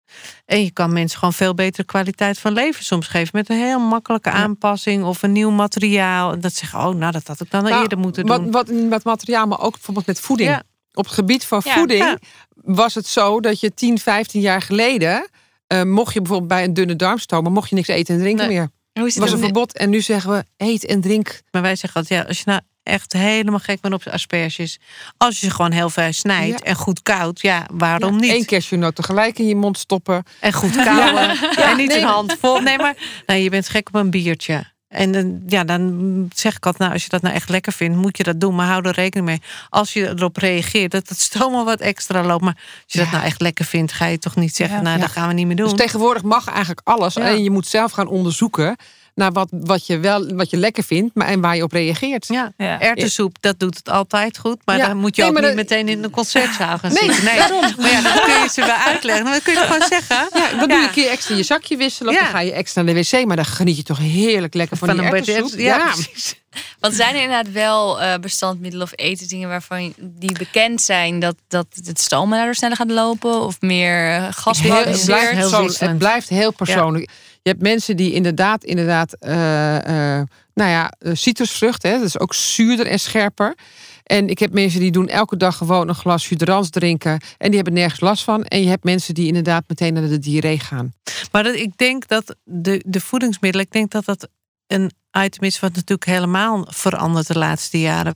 [0.47, 3.31] En je kan mensen gewoon veel betere kwaliteit van leven soms geven.
[3.33, 6.33] Met een heel makkelijke aanpassing of een nieuw materiaal.
[6.33, 8.51] En dat zeggen, oh, nou, dat had ik dan al Nou, eerder moeten wat, doen.
[8.51, 10.49] Wat, met materiaal, maar ook bijvoorbeeld met voeding.
[10.51, 10.63] Ja.
[10.93, 12.19] Op het gebied van Ja, voeding
[12.55, 15.29] was het zo dat je 10, 15 jaar geleden...
[15.67, 17.49] eh, mocht je bijvoorbeeld bij een dunne darmstoma...
[17.49, 18.57] mocht je niks eten en drinken Nee.
[18.57, 18.69] meer.
[18.93, 21.41] Het was een verbod en nu zeggen we eet en drink.
[21.51, 24.79] Maar wij zeggen altijd, ja, als je nou echt helemaal gek bent op asperges.
[25.17, 26.67] Als je ze gewoon heel veel snijdt Ja.
[26.67, 28.33] en goed koudt, ja, waarom niet?
[28.33, 30.23] Eén cashewnoot tegelijk in je mond stoppen.
[30.41, 31.31] En goed kauwen.
[31.57, 31.99] en niet nee.
[32.01, 32.61] een hand vol.
[32.61, 32.95] Nee, maar
[33.27, 34.73] nou, je bent gek op een biertje.
[34.89, 37.97] En dan, ja, dan zeg ik altijd, nou, als je dat nou echt lekker vindt,
[37.99, 38.55] moet je dat doen.
[38.55, 39.41] Maar hou er rekening mee.
[39.69, 42.43] Als je erop reageert, dat het stoma wat extra loopt.
[42.45, 44.83] Maar als je dat nou echt lekker vindt, ga je toch niet zeggen, Ja.
[44.83, 45.01] nou, Ja.
[45.03, 45.69] dat gaan we niet meer doen.
[45.69, 47.17] Dus tegenwoordig mag eigenlijk alles.
[47.17, 48.77] En je moet zelf gaan onderzoeken
[49.15, 52.27] naar wat, wat, je wel, wat je lekker vindt maar, en waar je op reageert.
[52.29, 52.53] ja.
[53.41, 54.59] Dat doet het altijd goed.
[54.65, 54.87] Maar Ja.
[54.87, 57.25] dan moet je Nee, ook niet dat- meteen in de concertzaal gaan Nee, zitten.
[57.25, 57.35] Nee,
[57.77, 59.25] maar ja, dan kun je ze wel uitleggen.
[59.25, 60.29] Maar dan kun je het gewoon zeggen.
[60.33, 60.89] Ja, dan doe je Ja.
[60.89, 62.13] een keer extra je zakje wisselen.
[62.13, 62.25] Of Ja.
[62.25, 63.27] dan ga je extra naar de wc.
[63.27, 65.59] Maar dan geniet je toch heerlijk lekker van, Van die een erwtensoep.
[65.59, 66.35] ja, precies.
[66.81, 71.35] Want zijn er inderdaad wel eh, bestandmiddelen of etensdingen waarvan je- die bekend zijn dat,
[71.49, 73.41] dat het daardoor sneller gaat lopen?
[73.41, 74.29] Of meer eh,
[75.63, 75.79] wisselend.
[75.91, 77.11] het blijft heel persoonlijk.
[77.45, 81.91] Je hebt mensen die inderdaad, inderdaad eh, eh, nou ja, eh, citrusvruchten.
[81.91, 83.55] Hè, dat is ook zuurder en scherper.
[84.03, 87.21] En ik heb mensen die doen elke dag gewoon een glas Suderans drinken.
[87.39, 88.45] En die hebben nergens last van.
[88.45, 90.93] En je hebt mensen die inderdaad meteen naar de diarree gaan.
[91.33, 94.29] Maar dat, ik denk dat de, de voedingsmiddelen, ik denk dat dat
[94.67, 94.91] een
[95.25, 98.15] item is wat natuurlijk helemaal verandert de laatste jaren.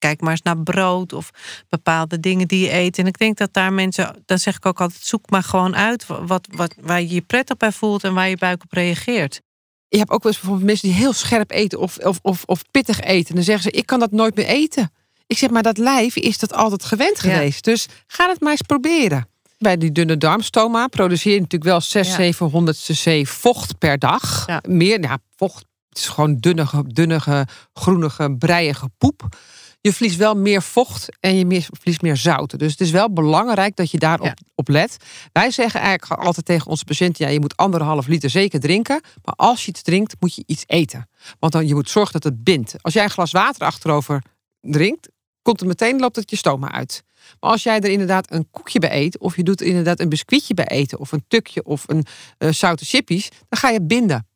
[0.00, 1.30] Kijk maar eens naar brood of
[1.68, 2.98] bepaalde dingen die je eet.
[2.98, 6.06] En ik denk dat daar mensen, dan zeg ik ook altijd, zoek maar gewoon uit
[6.06, 9.40] wat, wat, waar je je prettig bij voelt en waar je buik op reageert.
[9.88, 12.62] Je hebt ook wel eens bijvoorbeeld mensen die heel scherp eten of, of, of, of
[12.70, 13.28] pittig eten.
[13.28, 14.92] En dan zeggen ze, ik kan dat nooit meer eten.
[15.26, 17.32] Ik zeg, maar dat lijf is dat altijd gewend Ja.
[17.32, 17.64] geweest.
[17.64, 19.28] Dus ga het maar eens proberen.
[19.58, 22.32] Bij die dunne darmstoma produceer je natuurlijk wel 600, Ja.
[22.32, 24.46] 700 cc vocht per dag.
[24.46, 24.62] Ja.
[24.68, 25.64] Meer, ja, vocht.
[25.88, 29.36] Het is gewoon dunnige, dunnige, groenige, breiige poep.
[29.82, 32.58] Je verliest wel meer vocht en je verliest meer zouten.
[32.58, 34.34] Dus het is wel belangrijk dat je daarop Ja.
[34.54, 34.96] op let.
[35.32, 39.00] Wij zeggen eigenlijk altijd tegen onze patiënten: ja, je moet anderhalf liter zeker drinken.
[39.24, 41.08] Maar als je iets drinkt, moet je iets eten.
[41.38, 42.74] Want dan je moet zorgen dat het bindt.
[42.80, 44.22] Als jij een glas water achterover
[44.60, 45.08] drinkt,
[45.42, 47.02] komt het meteen loopt het je stoma uit.
[47.40, 50.08] Maar als jij er inderdaad een koekje bij eet, of je doet er inderdaad een
[50.08, 52.04] biscuitje bij eten, of een tukje of een
[52.38, 54.28] eh zoute chippies, dan ga je binden.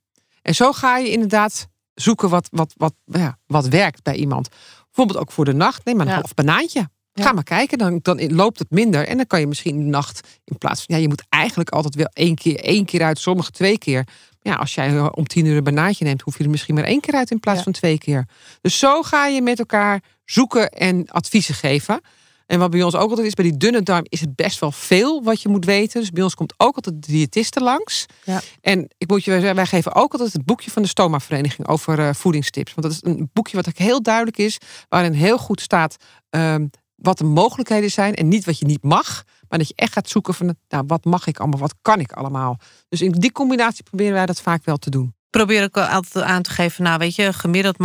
[0.42, 4.48] En zo ga je inderdaad zoeken wat, wat, wat, ja, wat werkt bij iemand.
[4.94, 6.18] Bijvoorbeeld ook voor de nacht, neem maar een Ja.
[6.18, 6.88] half banaantje.
[7.14, 9.06] Ga maar kijken, dan, dan loopt het minder.
[9.08, 10.94] En dan kan je misschien de nacht in plaats van...
[10.94, 14.06] Ja, je moet eigenlijk altijd wel één keer, één keer uit, sommige twee keer.
[14.42, 16.20] Ja, als jij eh, om tien uur een banaantje neemt...
[16.22, 17.64] hoef je er misschien maar één keer uit in plaats Ja.
[17.64, 18.28] van twee keer.
[18.60, 22.00] Dus zo ga je met elkaar zoeken en adviezen geven.
[22.46, 24.72] En wat bij ons ook altijd is, bij die dunne darm is het best wel
[24.72, 26.00] veel wat je moet weten.
[26.00, 28.06] Dus bij ons komt ook altijd de diëtiste langs.
[28.24, 28.40] Ja.
[28.60, 31.68] En ik moet je wel zeggen, wij geven ook altijd het boekje van de Stoma-vereniging
[31.68, 32.74] over eh, voedingstips.
[32.74, 35.96] Want dat is een boekje wat heel duidelijk is, waarin heel goed staat
[36.30, 39.24] ehm, wat de mogelijkheden zijn en niet wat je niet mag.
[39.48, 42.12] Maar dat je echt gaat zoeken van, nou, wat mag ik allemaal, wat kan ik
[42.12, 42.58] allemaal.
[42.88, 45.14] Dus in die combinatie proberen wij dat vaak wel te doen.
[45.36, 47.76] Probeer ook wel altijd aan te geven, nou weet je, gemiddeld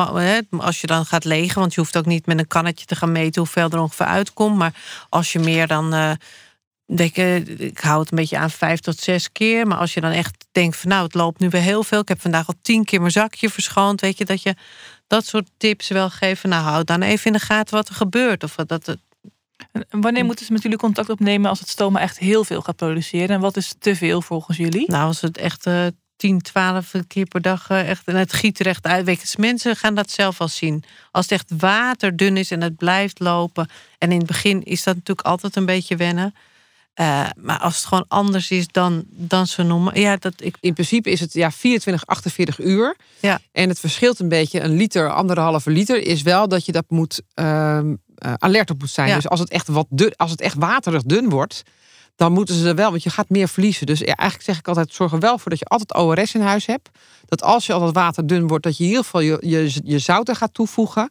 [0.58, 3.12] als je dan gaat legen, want je hoeft ook niet met een kannetje te gaan
[3.12, 4.74] meten hoeveel er ongeveer uitkomt, maar
[5.10, 6.12] als je meer dan, eh,
[6.86, 10.02] denk ik, ik hou het een beetje aan vijf tot zes keer, maar als je
[10.02, 12.54] dan echt denkt van nou het loopt nu weer heel veel, ik heb vandaag al
[12.62, 14.56] tien keer mijn zakje verschoond, weet je, dat je
[15.08, 18.44] dat soort tips wel geven, nou houd dan even in de gaten wat er gebeurt
[18.44, 18.98] of dat het
[19.72, 22.76] En wanneer moeten ze met jullie contact opnemen als het stoma echt heel veel gaat
[22.76, 23.30] produceren?
[23.30, 24.92] En wat is te veel volgens jullie?
[24.92, 25.88] Nou, als het echt eh
[26.20, 29.06] 10, 12 keer per dag eh, echt en het giet er echt uit.
[29.06, 30.84] Dus mensen gaan dat zelf al zien.
[31.12, 33.70] Als het echt waterdun is en het blijft lopen.
[33.98, 36.34] En in het begin is dat natuurlijk altijd een beetje wennen.
[36.94, 40.00] Eh, maar als het gewoon anders is dan, dan ze noemen.
[40.00, 40.58] Ja, dat ik.
[40.60, 42.96] In principe is het ja, 24, 48 uur.
[43.20, 43.40] Ja.
[43.52, 44.60] En het verschilt een beetje.
[44.60, 48.90] Een liter, anderhalve liter is wel dat je dat moet ehm, eh, alert op moet
[48.90, 49.08] zijn.
[49.08, 49.16] Ja.
[49.16, 51.64] Dus als het echt wat dun, als het echt waterig dun wordt,
[52.20, 53.86] dan moeten ze er wel, want je gaat meer verliezen.
[53.86, 56.66] Dus eigenlijk zeg ik altijd, zorg er wel voor dat je altijd ORS in huis
[56.66, 56.90] hebt.
[57.26, 59.80] Dat als je al dat water dun wordt, dat je in ieder geval je, je,
[59.84, 61.10] je zouten gaat toevoegen.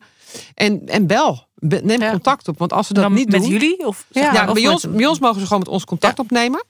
[0.55, 2.11] En, en bel, Be- neem Ja.
[2.11, 2.59] contact op.
[2.59, 3.51] Want als ze dat Dan niet met doen...
[3.51, 3.87] jullie?
[3.87, 6.19] Of Ja, Ja, of bij met- ons, bij ons mogen ze gewoon met ons contact
[6.19, 6.65] opnemen.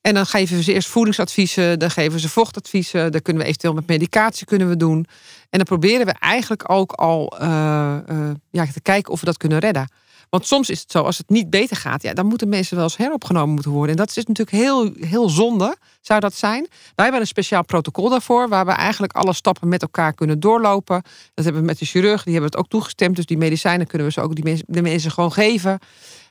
[0.00, 3.86] En dan geven ze eerst voedingsadviezen, dan geven ze vochtadviezen, dan kunnen we eventueel met
[3.86, 5.06] medicatie kunnen we doen.
[5.50, 9.36] En dan proberen we eigenlijk ook al eh, eh, ja, te kijken of we dat
[9.36, 9.88] kunnen redden.
[10.30, 12.84] Want soms is het zo, als het niet beter gaat, ja, dan moeten mensen wel
[12.84, 13.90] eens heropgenomen moeten worden.
[13.90, 16.66] En dat is natuurlijk heel, heel zonde, zou dat zijn.
[16.70, 21.02] Wij hebben een speciaal protocol daarvoor, waar we eigenlijk alle stappen met elkaar kunnen doorlopen.
[21.34, 23.16] Dat hebben we met de chirurg, die hebben het ook toegestemd.
[23.16, 25.78] Dus die medicijnen kunnen we ze ook die mensen, de mensen gewoon geven.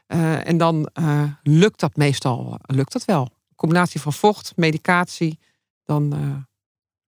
[0.05, 3.29] Eh, en dan eh, lukt dat meestal lukt dat wel.
[3.55, 5.39] Combinatie van vocht, medicatie,
[5.83, 6.35] dan eh,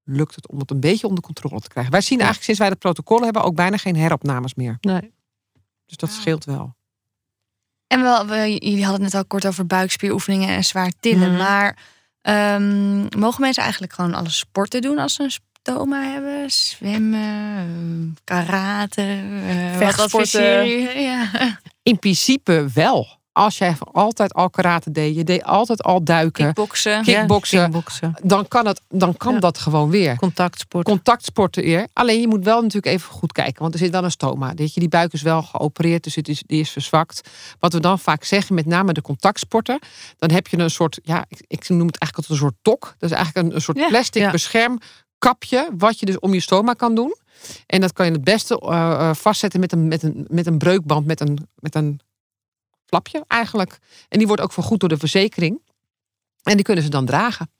[0.04, 1.92] lukt het om het een beetje onder controle te krijgen.
[1.92, 4.78] Wij zien eigenlijk sinds wij dat protocol hebben ook bijna geen heropnames meer.
[4.82, 5.14] Nee.
[5.86, 6.76] Dus dat scheelt wel.
[7.92, 11.30] En wel, we, jullie hadden het net al kort over buikspieroefeningen en zwaar tillen.
[11.30, 11.38] Mhm.
[11.38, 11.78] Maar
[12.22, 16.52] ehm, mogen mensen eigenlijk gewoon alle sporten doen als ze een stoma hebben?
[16.52, 19.22] Zwemmen, eh, karate,
[19.70, 20.66] wat Vechtsporten.
[21.02, 21.30] Ja.
[21.84, 23.20] In principe wel.
[23.34, 27.04] Als jij altijd al karate deed, je deed altijd al duiken, Kickboksen.
[27.04, 28.14] kickboksen, Ja, kickboksen.
[28.24, 29.40] dan kan, het, dan kan Ja.
[29.40, 30.16] dat gewoon weer.
[30.18, 30.86] Contactsport.
[30.86, 31.88] Contactsporten eer.
[31.94, 34.54] Alleen je moet wel natuurlijk even goed kijken, want er zit wel een stoma.
[34.54, 37.30] Weet je, die buik is wel geopereerd, dus het is, die is verzwakt.
[37.60, 39.80] Wat we dan vaak zeggen, met name de contactsporten,
[40.18, 42.96] dan heb je een soort, ja, ik, ik noem het eigenlijk altijd een soort tok.
[42.98, 43.88] Dat is eigenlijk een, een soort Ja.
[43.88, 44.32] plastic Ja.
[44.32, 47.16] beschermkapje, wat je dus om je stoma kan doen.
[47.66, 50.58] En dat kan je het beste eh, eh, vastzetten met een, met, een, met een
[50.58, 52.00] breukband, met een, met een
[52.92, 53.78] flapje eigenlijk.
[54.10, 55.62] En die wordt ook vergoed door de verzekering.
[56.44, 57.52] En die kunnen ze dan dragen.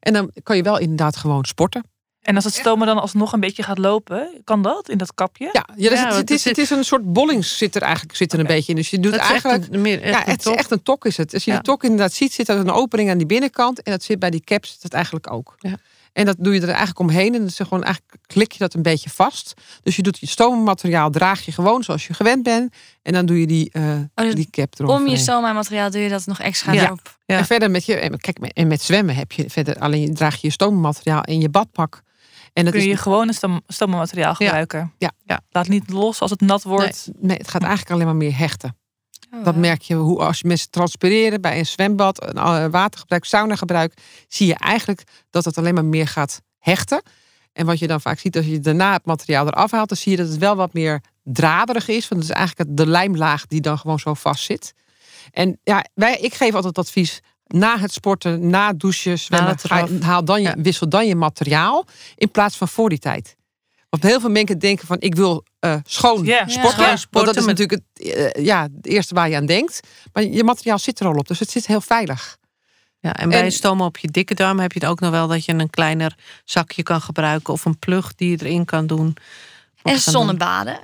[0.00, 1.84] En dan kan je wel inderdaad gewoon sporten.
[2.20, 5.48] En als het stomen dan alsnog een beetje gaat lopen, kan dat in dat kapje?
[5.52, 8.32] Ja, ja, dus Ja, het, is, het is een soort bollings zit er eigenlijk zit
[8.32, 8.76] er een beetje in.
[8.76, 9.74] Dus je doet Dat is echt eigenlijk.
[9.74, 11.34] een- meer echt ja, een het is echt een tok is het.
[11.34, 11.56] Als je Ja.
[11.56, 13.82] de tok inderdaad ziet, zit er een opening aan die binnenkant.
[13.82, 15.54] En dat zit bij die caps zit dat eigenlijk ook.
[15.58, 15.74] Ja.
[16.12, 17.32] En dat doe je er eigenlijk omheen.
[17.32, 19.54] En dan is gewoon eigenlijk klik je dat een beetje vast.
[19.82, 22.74] Dus je doet je stoommateriaal, draag je gewoon zoals je gewend bent.
[23.02, 25.10] En dan doe je die, eh, dus die cap Om eroverheen.
[25.14, 26.84] je stoma materiaal doe je dat nog extra Ja.
[26.84, 27.18] erop.
[27.26, 27.36] Ja.
[27.38, 30.52] En verder met je, kijk, en met zwemmen heb je verder alleen draag je je
[30.52, 32.02] stoommateriaal in je badpak.
[32.52, 34.92] En dat Kun is je gewoon een stomamateriaal gebruiken?
[34.98, 35.10] Ja.
[35.24, 35.40] Ja.
[35.50, 37.08] Laat niet los als het nat wordt.
[37.20, 38.76] Nee, het gaat eigenlijk alleen maar meer hechten.
[39.32, 43.24] Oh, Dat merk je hoe als je mensen transpireren bij een zwembad, een eh, watergebruik,
[43.24, 43.94] saunagebruik,
[44.28, 47.02] zie je eigenlijk dat het alleen maar meer gaat hechten.
[47.52, 50.10] En wat je dan vaak ziet als je daarna het materiaal eraf haalt, dan zie
[50.10, 52.08] je dat het wel wat meer draderig is.
[52.08, 54.74] Want het is eigenlijk de lijmlaag die dan gewoon zo vast zit.
[55.30, 59.56] En ja, wij, ik geef altijd advies na het sporten, na douchen, zwemmen,
[60.02, 60.54] haal dan je, Ja.
[60.62, 61.84] wissel dan je materiaal
[62.16, 63.36] in plaats van voor die tijd.
[63.90, 66.48] Want heel veel mensen denken van ik wil eh, schoon Ja.
[66.48, 66.70] sporten.
[66.70, 69.80] Schoon Want sporten dat is natuurlijk het, eh, ja, het eerste waar je aan denkt.
[70.12, 72.38] Maar je materiaal zit er al op, dus het zit heel veilig.
[73.00, 75.28] Ja, en bij En- stomen op je dikke darm heb je het ook nog wel
[75.28, 76.14] dat je een kleiner
[76.44, 79.06] zakje kan gebruiken of een plug die je erin kan doen.
[79.82, 79.98] En doen.
[79.98, 80.78] zonnebaden.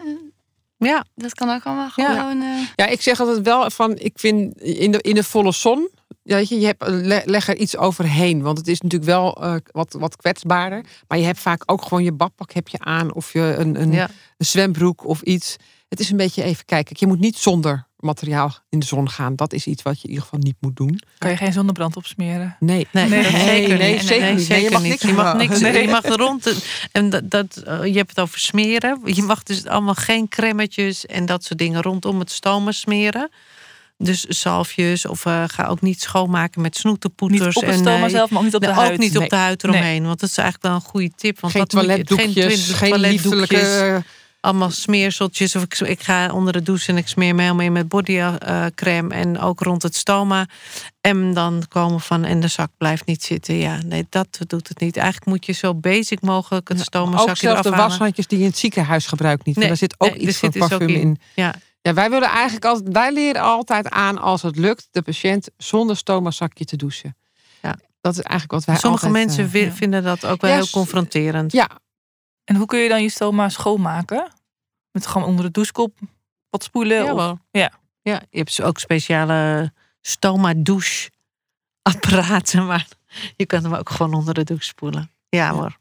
[0.78, 2.18] Ja, Dat kan ook allemaal Ja.
[2.20, 2.42] gewoon.
[2.42, 5.90] eh, Ja, ik zeg altijd wel van, ik vind in de, in de volle zon,
[6.26, 8.42] ja, weet je, je hebt, le- leg er iets overheen.
[8.42, 10.84] Want het is natuurlijk wel eh, wat, wat kwetsbaarder.
[11.08, 13.92] Maar je hebt vaak ook gewoon je badpak heb je aan of je een, een,
[13.92, 14.08] ja.
[14.36, 15.56] een zwembroek of iets.
[15.88, 16.96] Het is een beetje even kijken.
[16.98, 19.36] Je moet niet zonder materiaal in de zon gaan.
[19.36, 21.00] Dat is iets wat je in ieder geval niet moet doen.
[21.18, 22.56] Kan je geen zonnebrand opsmeren?
[22.60, 24.02] Nee, Nee, Nee, nee, zeker nee, niet.
[24.02, 24.48] zeker niet.
[24.48, 25.58] Nee, je mag niks je mag niks.
[25.58, 26.52] Je mag rond.
[26.92, 29.00] En dat, dat, eh, je hebt het over smeren.
[29.04, 33.30] Je mag dus allemaal geen cremmetjes en dat soort dingen rondom het stomen smeren.
[33.98, 37.56] Dus zalfjes of eh, ga ook niet schoonmaken met Niet snoetenpoeters.
[37.56, 38.92] op het en, stoma zelf, maar ook niet op de nee, huid.
[38.92, 40.06] ook niet op de huid eromheen.
[40.06, 41.40] Want dat is eigenlijk wel een goede tip.
[41.40, 44.02] Want geen je- toiletdoekjes, geen, geen, toiletdoekjes,
[44.40, 45.56] allemaal smeerseltjes.
[45.56, 49.14] Of ik, ik ga onder de douche en ik smeer me helemaal in met bodycreme.
[49.14, 50.46] en ook rond het stoma.
[51.00, 53.54] En dan komen van en de zak blijft niet zitten.
[53.54, 54.96] Ja, nee, dat doet het niet.
[54.96, 58.38] Eigenlijk moet je zo basic mogelijk het stoma Ook zakje zelfs eraf de washandjes die
[58.38, 59.56] je in het ziekenhuis gebruikt niet.
[59.56, 61.00] Nee, daar zit ook nee, iets van dus ook parfum in.
[61.00, 61.18] in.
[61.34, 61.54] Ja,
[61.86, 65.96] Ja, wij willen eigenlijk altijd, wij leren altijd aan als het lukt de patiënt zonder
[65.96, 67.16] stomazakje te douchen.
[67.62, 67.76] Ja.
[68.00, 69.72] Dat is eigenlijk wat wij sommige altijd, mensen eh, ja.
[69.72, 71.52] vinden dat ook wel Ja, heel confronterend.
[71.52, 71.68] ja,
[72.44, 74.32] En hoe kun je dan je stoma schoonmaken?
[74.90, 75.98] Met gewoon onder de douchekop
[76.50, 77.04] wat spoelen?
[77.04, 77.70] Ja, of- ja.
[78.02, 81.10] ja, je hebt ook speciale stoma douche
[81.82, 82.88] apparaten, maar
[83.36, 85.10] je kan hem ook gewoon onder de douche spoelen.
[85.28, 85.76] Ja, hoor.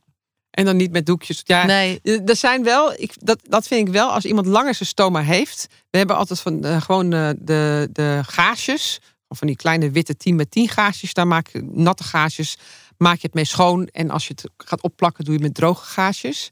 [0.55, 1.41] En dan niet met doekjes.
[1.43, 4.75] Ja, Nee, Eh, Er zijn wel, ik, dat, dat vind ik wel, als iemand langer
[4.75, 5.67] zijn stoma heeft.
[5.89, 8.99] We hebben altijd van eh, gewoon eh, de, de gaasjes.
[9.27, 11.13] Of van die kleine witte 10 met 10 gaasjes.
[11.13, 12.57] Daar maak je natte gaasjes.
[12.97, 13.87] Maak je het mee schoon.
[13.87, 16.49] En als je het gaat opplakken, doe je het met droge gaasjes.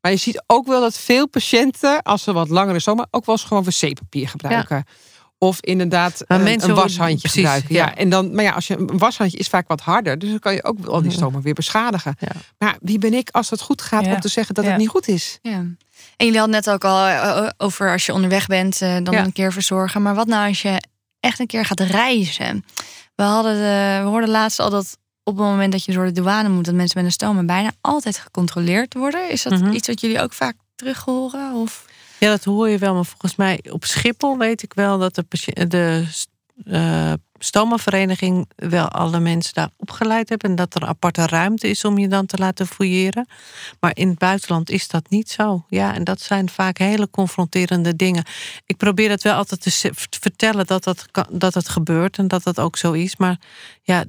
[0.00, 3.34] Maar je ziet ook wel dat veel patiënten, als ze wat langere stoma, ook wel
[3.34, 4.84] eens gewoon wc-papier gebruiken.
[5.42, 7.74] Of inderdaad Maar een, washandje precies, gebruiken.
[7.74, 7.84] Ja.
[7.84, 7.94] ja.
[7.94, 10.18] En dan, maar ja, als je een washandje is vaak wat harder.
[10.18, 12.16] Dus dan kan je ook al die stoma weer beschadigen.
[12.18, 12.28] Ja.
[12.58, 14.14] Maar wie ben ik als het goed gaat Ja.
[14.14, 14.70] om te zeggen dat Ja.
[14.70, 15.38] het niet goed is?
[15.42, 15.50] Ja.
[15.52, 15.76] En
[16.16, 19.24] jullie hadden net ook al eh, over als je onderweg bent, eh, dan Ja.
[19.24, 20.02] een keer verzorgen.
[20.02, 20.82] Maar wat nou als je
[21.20, 22.64] echt een keer gaat reizen?
[23.14, 26.12] We, hadden de, we hoorden laatst al dat op het moment dat je door de
[26.12, 29.30] douane moet, dat mensen met een stoma bijna altijd gecontroleerd worden.
[29.30, 29.72] Is dat Mhm.
[29.72, 31.54] iets wat jullie ook vaak terug horen?
[31.54, 31.84] Of?
[32.22, 32.94] Ja, dat hoor je wel.
[32.94, 35.14] Maar volgens mij op Schiphol weet ik wel dat
[35.54, 36.06] de,
[36.64, 40.50] eh stoma-vereniging wel alle mensen daar opgeleid hebben.
[40.50, 43.26] En dat er aparte ruimte is om je dan te laten fouilleren.
[43.80, 45.64] Maar in het buitenland is dat niet zo.
[45.68, 48.24] Ja, en dat zijn vaak hele confronterende dingen.
[48.66, 49.60] Ik probeer het wel altijd
[50.10, 53.16] te vertellen dat dat, dat het gebeurt en dat dat ook zo is.
[53.16, 53.40] Maar
[53.82, 54.04] ja,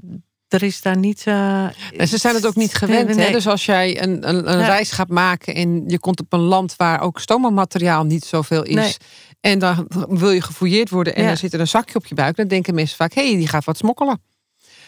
[0.53, 1.21] er is daar niet.
[1.25, 1.63] eh,
[1.97, 3.15] En ze zijn het ook niet gewend.
[3.15, 3.31] Nee, Hè?
[3.31, 4.65] Dus als jij een, een, een Ja.
[4.65, 8.75] reis gaat maken en je komt op een land waar ook stomamateriaal niet zoveel is.
[8.75, 8.95] Nee.
[9.39, 11.29] En dan wil je gefouilleerd worden en Ja.
[11.29, 12.35] er zit er een zakje op je buik.
[12.35, 14.21] Dan denken mensen vaak, hé, hey, die gaat wat smokkelen.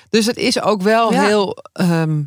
[0.09, 1.25] Dus het is ook wel Ja.
[1.25, 2.21] heel ehm,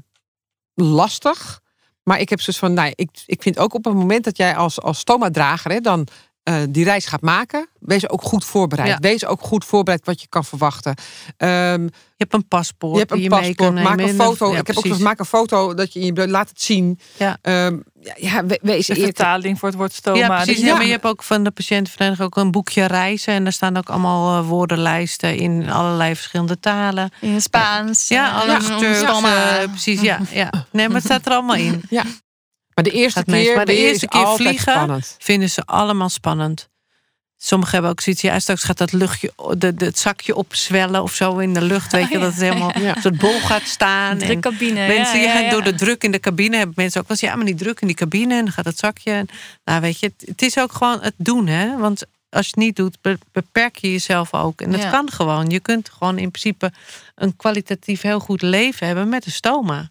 [0.74, 1.60] lastig.
[2.02, 4.56] Maar ik heb zoiets van, nou, ik, ik vind ook op het moment dat jij
[4.56, 6.06] als, als stoma-drager hè, dan
[6.48, 8.88] eh, die reis gaat maken, wees ook goed voorbereid.
[8.88, 8.96] Ja.
[9.00, 10.94] Wees ook goed voorbereid wat je kan verwachten.
[11.36, 11.90] Ehm, Je
[12.24, 12.92] hebt een paspoort.
[12.92, 14.52] je hebt die een mee kan paspoort, maak een foto.
[14.52, 15.02] Ja, ik heb ook precies.
[15.02, 16.98] maak een foto dat je in je laat het zien.
[17.16, 17.38] Ja.
[17.42, 20.18] Ehm, ja, ja, we- wees De vertaling voor het woord stoma.
[20.18, 20.46] Ja, precies.
[20.46, 20.74] Dus Ja, ja.
[20.76, 23.34] maar je hebt ook van de patiëntenvereniging ook een boekje reizen.
[23.34, 27.10] En daar staan ook allemaal eh, woordenlijsten in allerlei verschillende talen.
[27.20, 28.08] In Spaans?
[28.08, 28.98] Ja, eh, alles om Turks.
[28.98, 29.58] stoma.
[29.58, 30.50] eh, precies, ja, ja.
[30.72, 31.82] Nee, maar het staat er allemaal in.
[32.78, 35.16] Maar de eerste keer, Maar de eerste keer vliegen- spannend.
[35.18, 36.68] Vinden ze allemaal spannend.
[37.36, 41.14] Sommigen hebben ook zoiets, ja, straks gaat dat luchtje, de, de, het zakje opzwellen of
[41.14, 41.92] zo in de lucht.
[41.92, 42.26] Weet je, Oh, ja.
[42.26, 42.96] dat het helemaal Ja.
[42.96, 44.20] een soort bol gaat staan.
[44.20, 44.86] En cabine.
[44.86, 47.46] mensen ja, door de druk in de cabine hebben mensen ook wel eens, ja, maar
[47.46, 49.10] die druk in die cabine en dan gaat het zakje.
[49.12, 49.28] En,
[49.64, 51.76] nou, weet je, het, het is ook gewoon het doen, hè?
[51.76, 54.60] Want als je het niet doet, be- beperk je jezelf ook.
[54.60, 55.50] En dat kan gewoon.
[55.50, 56.72] Je kunt gewoon in principe
[57.14, 59.90] een kwalitatief heel goed leven hebben met een stoma.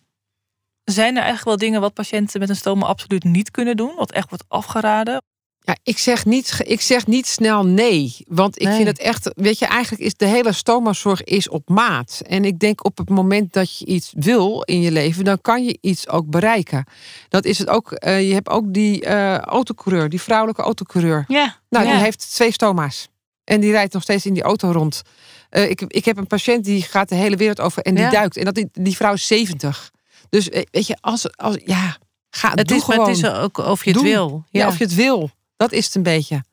[0.92, 3.96] Zijn er eigenlijk wel dingen wat patiënten met een stoma absoluut niet kunnen doen?
[3.96, 5.22] Wat echt wordt afgeraden?
[5.60, 8.16] Ja, ik zeg, niet, ik zeg niet snel nee.
[8.28, 8.76] Want ik Nee.
[8.76, 12.22] vind het echt, weet je, eigenlijk is de hele stomazorg is op maat.
[12.28, 15.64] En ik denk op het moment dat je iets wil in je leven, dan kan
[15.66, 16.86] je iets ook bereiken.
[17.30, 17.92] Dat is het ook.
[17.92, 21.26] eh, je hebt ook die eh autocoureur, die vrouwelijke autocoureur.
[21.28, 21.56] Ja.
[21.70, 21.92] Nou, Ja.
[21.92, 23.08] die heeft twee stoma's.
[23.44, 25.02] En die rijdt nog steeds in die auto rond.
[25.50, 28.10] Eh, ik, ik heb een patiënt die gaat de hele wereld over en die Ja.
[28.10, 28.38] duikt.
[28.38, 29.92] En dat, die, die vrouw is 70.
[30.30, 31.98] Dus eh, weet je, als, als ja,
[32.30, 33.08] ga Het doe is, gewoon.
[33.08, 34.46] het is ook of je het wil.
[34.50, 34.68] ja.
[34.68, 35.30] of je het wil.
[35.58, 36.44] Dat is het een beetje.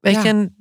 [0.00, 0.22] Weet Ja.
[0.22, 0.54] je, en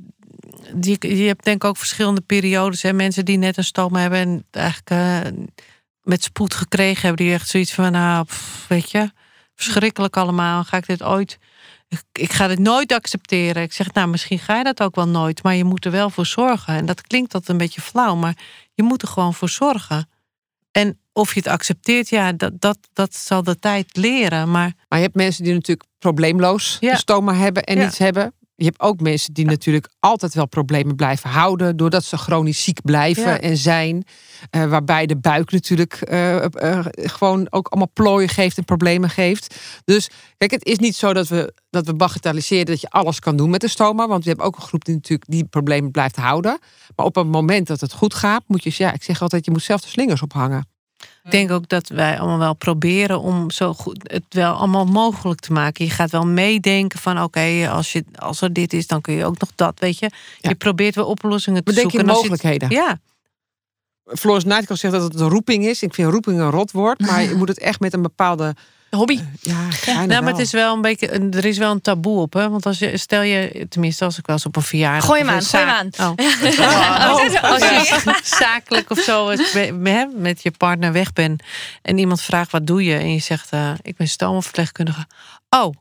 [0.82, 2.82] je, je hebt denk ik ook verschillende periodes.
[2.82, 2.94] Hè?
[2.94, 5.32] Mensen die net een stoma hebben en eigenlijk eh,
[6.02, 7.26] met spoed gekregen hebben.
[7.26, 9.12] Die echt zoiets van, nou, pff, weet je,
[9.56, 10.64] verschrikkelijk allemaal.
[10.64, 11.38] Ga ik dit ooit...
[11.88, 13.64] Ik, ik ga dit nooit accepteren.
[13.64, 15.44] Ik zeg, nou, misschien ga je dat ook wel nooit.
[15.44, 16.76] Maar je moet er wel voor zorgen.
[16.76, 18.16] En dat klinkt dat een beetje flauw.
[18.16, 18.38] Maar
[18.74, 20.10] je moet er gewoon voor zorgen.
[20.76, 24.52] En of je het accepteert, ja, dat, dat, dat zal de tijd leren.
[24.52, 26.92] Maar Maar je hebt mensen die natuurlijk probleemloos Ja.
[26.92, 27.84] een stoma hebben en Ja.
[27.84, 28.34] niets hebben.
[28.58, 31.78] Je hebt ook mensen die natuurlijk altijd wel problemen blijven houden.
[31.78, 33.40] Doordat ze chronisch ziek blijven Ja.
[33.40, 34.04] en zijn.
[34.50, 39.56] Eh, waarbij de buik natuurlijk eh, eh, gewoon ook allemaal plooien geeft en problemen geeft.
[39.86, 43.36] Dus kijk, het is niet zo dat we, dat we bagatelliseren dat je alles kan
[43.36, 44.08] doen met een stoma.
[44.08, 46.60] Want we hebben ook een groep die natuurlijk die problemen blijft houden.
[46.96, 49.52] Maar op het moment dat het goed gaat, moet je, ja, ik zeg altijd, je
[49.52, 50.68] moet zelf de slingers ophangen.
[51.24, 55.40] Ik denk ook dat wij allemaal wel proberen om zo goed het wel allemaal mogelijk
[55.40, 55.86] te maken.
[55.86, 59.26] Je gaat wel meedenken van oké, als je als er dit is, dan kun je
[59.26, 60.10] ook nog dat, weet je.
[60.40, 60.50] Ja.
[60.50, 62.10] Je probeert wel oplossingen te Bedenk je zoeken.
[62.10, 62.70] En als je mogelijkheden.
[62.78, 63.00] Ja,
[64.06, 65.84] Floris Nightingale zegt dat het een roeping is.
[65.84, 67.00] Ik vind roeping een rotwoord.
[67.00, 68.56] Maar je moet het echt met een bepaalde...
[68.96, 69.20] Hobby.
[69.42, 70.32] Ja, bijna nou, maar wel.
[70.32, 72.50] het is wel een beetje, een- er is wel een taboe op, hè?
[72.50, 75.06] Want als je, stel je, tenminste, als ik wel eens op een verjaardag.
[75.06, 75.90] Gooi hem aan, gooi hem aan.
[76.00, 76.14] Oh.
[77.46, 77.76] Oh, als sorry.
[78.16, 79.34] je zakelijk of zo
[80.16, 81.44] met je partner weg bent
[81.82, 85.06] en iemand vraagt wat doe je en je zegt eh, ik ben stoomverpleegkundige.
[85.50, 85.74] Oh,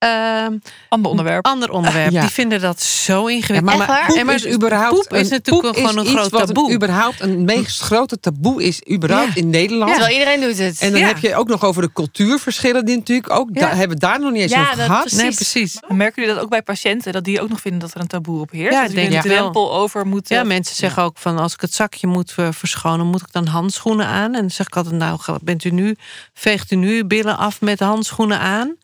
[0.00, 1.44] ehm, Ander onderwerp.
[1.46, 2.10] ander onderwerp.
[2.10, 2.20] Ja.
[2.20, 3.76] Die vinden dat zo Ja, ingewikkeld.
[3.78, 6.30] maar, maar poep En maar is überhaupt poep is een- natuurlijk poep gewoon een groot
[6.30, 6.72] wat taboe.
[6.72, 9.40] überhaupt een meest grote taboe is überhaupt Ja.
[9.40, 9.90] in Nederland.
[9.92, 10.80] Terwijl iedereen doet het.
[10.80, 11.06] En dan Ja.
[11.06, 13.48] heb je ook nog over de cultuurverschillen die natuurlijk ook.
[13.52, 15.00] Hebben we daar nog niet eens Ja, over gehad.
[15.00, 15.18] precies.
[15.22, 15.78] Nee, precies.
[15.88, 17.12] Merken jullie dat ook bij patiënten?
[17.12, 18.72] Dat die ook nog vinden dat er een taboe op heerst?
[18.72, 19.38] Ja, dat ik denk een wel.
[19.38, 20.36] drempel over moeten.
[20.36, 23.46] Ja, mensen zeggen ook van als ik het zakje moet eh, verschonen, moet ik dan
[23.46, 24.34] handschoenen aan?
[24.34, 25.96] En dan zeg ik altijd, nou, bent u nu,
[26.34, 28.76] veegt u nu uw billen af met handschoenen aan?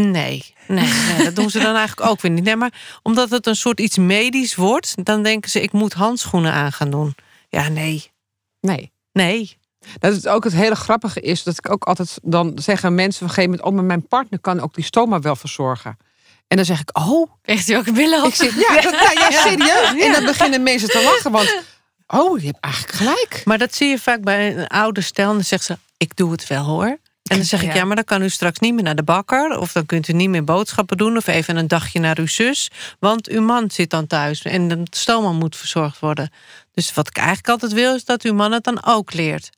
[0.00, 2.44] Nee, nee, nee, dat doen ze dan eigenlijk ook weer niet.
[2.44, 6.52] Nee, maar omdat het een soort iets medisch wordt, dan denken ze, ik moet handschoenen
[6.52, 7.14] aan gaan doen.
[7.48, 8.10] Ja, nee,
[8.60, 8.92] Nee.
[9.12, 9.56] nee.
[9.98, 13.28] Dat is ook het hele grappige is dat ik ook altijd dan zeggen mensen op
[13.28, 15.96] een gegeven moment: Oh, maar mijn partner kan ook die stoma wel verzorgen.
[16.48, 18.28] En dan zeg ik, oh, een billen op?
[18.28, 20.04] ik zeg, ja, dat, nou, ja, serieus.
[20.04, 21.62] En dan beginnen mensen te lachen, want,
[22.06, 23.42] oh, je hebt eigenlijk gelijk.
[23.44, 25.28] Maar dat zie je vaak bij een oude stel.
[25.28, 26.98] En dan zegt ze, ik doe het wel hoor.
[27.28, 27.74] En dan zeg ik, Ja.
[27.74, 29.58] ja, maar dan kan u straks niet meer naar de bakker.
[29.58, 31.16] Of dan kunt u niet meer boodschappen doen.
[31.16, 32.70] Of even een dagje naar uw zus.
[32.98, 34.42] Want uw man zit dan thuis.
[34.42, 36.30] En de stoma moet verzorgd worden.
[36.72, 39.50] Dus wat ik eigenlijk altijd wil, is dat uw man het dan ook leert.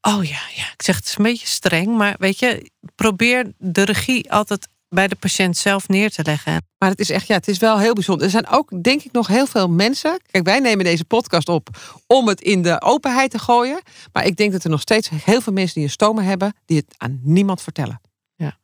[0.00, 0.64] Oh ja, ja.
[0.72, 1.96] Ik zeg, het is een beetje streng.
[1.96, 6.66] Maar weet je, probeer de regie altijd bij de patiënt zelf neer te leggen.
[6.78, 8.24] Maar het is echt, ja, het is wel heel bijzonder.
[8.24, 10.20] Er zijn ook, denk ik, nog heel veel mensen.
[10.30, 11.68] Kijk, wij nemen deze podcast op
[12.06, 13.82] om het in de openheid te gooien.
[14.12, 16.76] Maar ik denk dat er nog steeds heel veel mensen die een stoma hebben, die
[16.76, 18.00] het aan niemand vertellen.
[18.34, 18.58] Ja.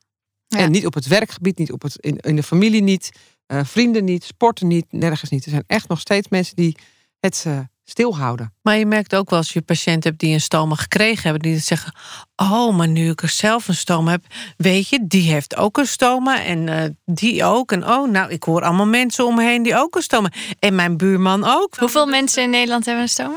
[0.47, 0.57] Ja.
[0.57, 3.11] En niet op het werkgebied, niet op het, in, in de familie niet,
[3.45, 5.45] eh, vrienden niet, sporten niet, nergens niet.
[5.45, 6.77] Er zijn echt nog steeds mensen die
[7.19, 7.59] het eh,
[7.89, 8.53] stilhouden.
[8.61, 11.59] Maar je merkt ook wel als je patiënten hebt die een stoma gekregen hebben, die
[11.59, 11.93] zeggen:
[12.35, 14.23] Oh, maar nu ik er zelf een stoma heb,
[14.57, 17.71] weet je, die heeft ook een stoma en eh, die ook.
[17.71, 20.31] En oh, nou, ik hoor allemaal mensen om me heen die ook een stoma.
[20.59, 21.75] En mijn buurman ook.
[21.77, 23.35] Hoeveel mensen in Nederland hebben een stoma?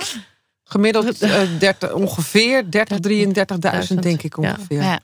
[0.72, 2.98] Gemiddeld eh, 30, ongeveer 30,
[3.92, 4.50] 33.000 denk ik Ja.
[4.50, 4.82] ongeveer.
[4.82, 5.00] Ja.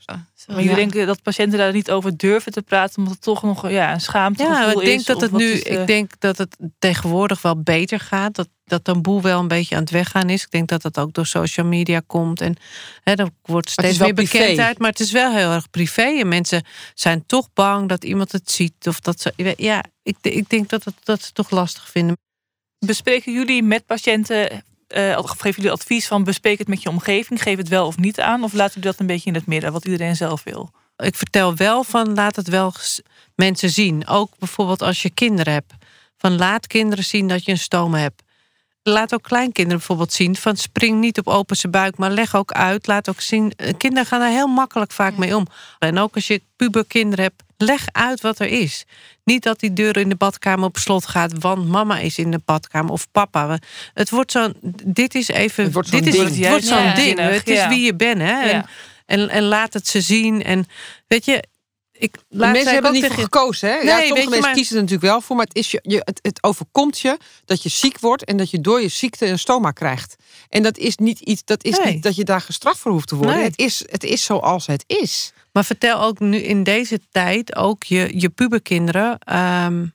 [0.47, 3.71] Maar jullie denken dat patiënten daar niet over durven te praten, omdat het toch nog
[3.71, 4.73] ja, een schaamte Ja, is.
[4.73, 8.35] ik denk dat het nu, is de- ik denk dat het tegenwoordig wel beter gaat.
[8.35, 10.43] Dat dat taboe wel een beetje aan het weggaan is.
[10.43, 12.41] Ik denk dat dat ook door social media komt.
[12.41, 12.57] En
[13.03, 14.79] hè, er wordt is steeds meer bekendheid.
[14.79, 16.03] Maar het is wel heel erg privé.
[16.03, 16.65] En mensen
[16.95, 18.87] zijn toch bang dat iemand het ziet.
[18.87, 19.55] Of dat ze.
[19.57, 22.17] Ja, ik, ik denk dat, het, dat ze het toch lastig vinden.
[22.87, 24.65] Bespreken jullie met patiënten,
[24.95, 28.21] of geven jullie advies van bespreek het met je omgeving, geef het wel of niet
[28.21, 30.71] aan, of laten jullie dat een beetje in het midden, wat iedereen zelf wil?
[30.99, 32.73] ik vertel wel van laat het wel
[33.35, 34.07] mensen zien.
[34.07, 35.73] Ook bijvoorbeeld als je kinderen hebt.
[36.17, 38.23] Van laat kinderen zien dat je een stoma hebt.
[38.83, 42.53] Laat ook kleinkinderen bijvoorbeeld zien van spring niet op open zijn buik, maar leg ook
[42.53, 42.87] uit.
[42.87, 43.53] Laat ook zien.
[43.57, 45.47] eh, Kinderen gaan er heel makkelijk vaak mee om.
[45.79, 48.85] En ook als je puberkinderen hebt, leg uit wat er is.
[49.25, 52.41] Niet dat die deur in de badkamer op slot gaat, want mama is in de
[52.45, 53.59] badkamer of papa.
[53.95, 54.55] Het wordt zo'n.
[54.85, 55.65] Dit is even.
[55.65, 56.37] Het wordt zo'n dit is, ding.
[56.39, 56.95] Het wordt zo'n Ja.
[56.95, 57.07] ding.
[57.19, 57.69] Zinnig, Het is ja.
[57.69, 58.41] wie je bent, hè?
[58.43, 58.67] En, Ja.
[59.07, 60.43] en, en laat het ze zien.
[60.45, 60.67] En
[61.07, 61.43] weet je,
[61.93, 63.69] ik laat mensen hebben er niet tegen- voor gekozen.
[63.69, 63.75] Hè?
[63.75, 65.37] ja, Nee, sommige weet je, mensen maar- kiezen er natuurlijk wel voor.
[65.37, 68.25] Maar het, is je, je, het, het overkomt je dat je ziek wordt.
[68.25, 70.17] En dat je door je ziekte een stoma krijgt.
[70.49, 71.93] En dat is niet iets dat, is Nee.
[71.95, 73.35] niet dat je daar gestraft voor hoeft te worden.
[73.37, 73.45] Nee.
[73.45, 75.33] Het, is, het is zoals het is.
[75.59, 79.19] Maar vertel ook nu in deze tijd ook je, je puberkinderen.
[79.19, 79.87] ehm,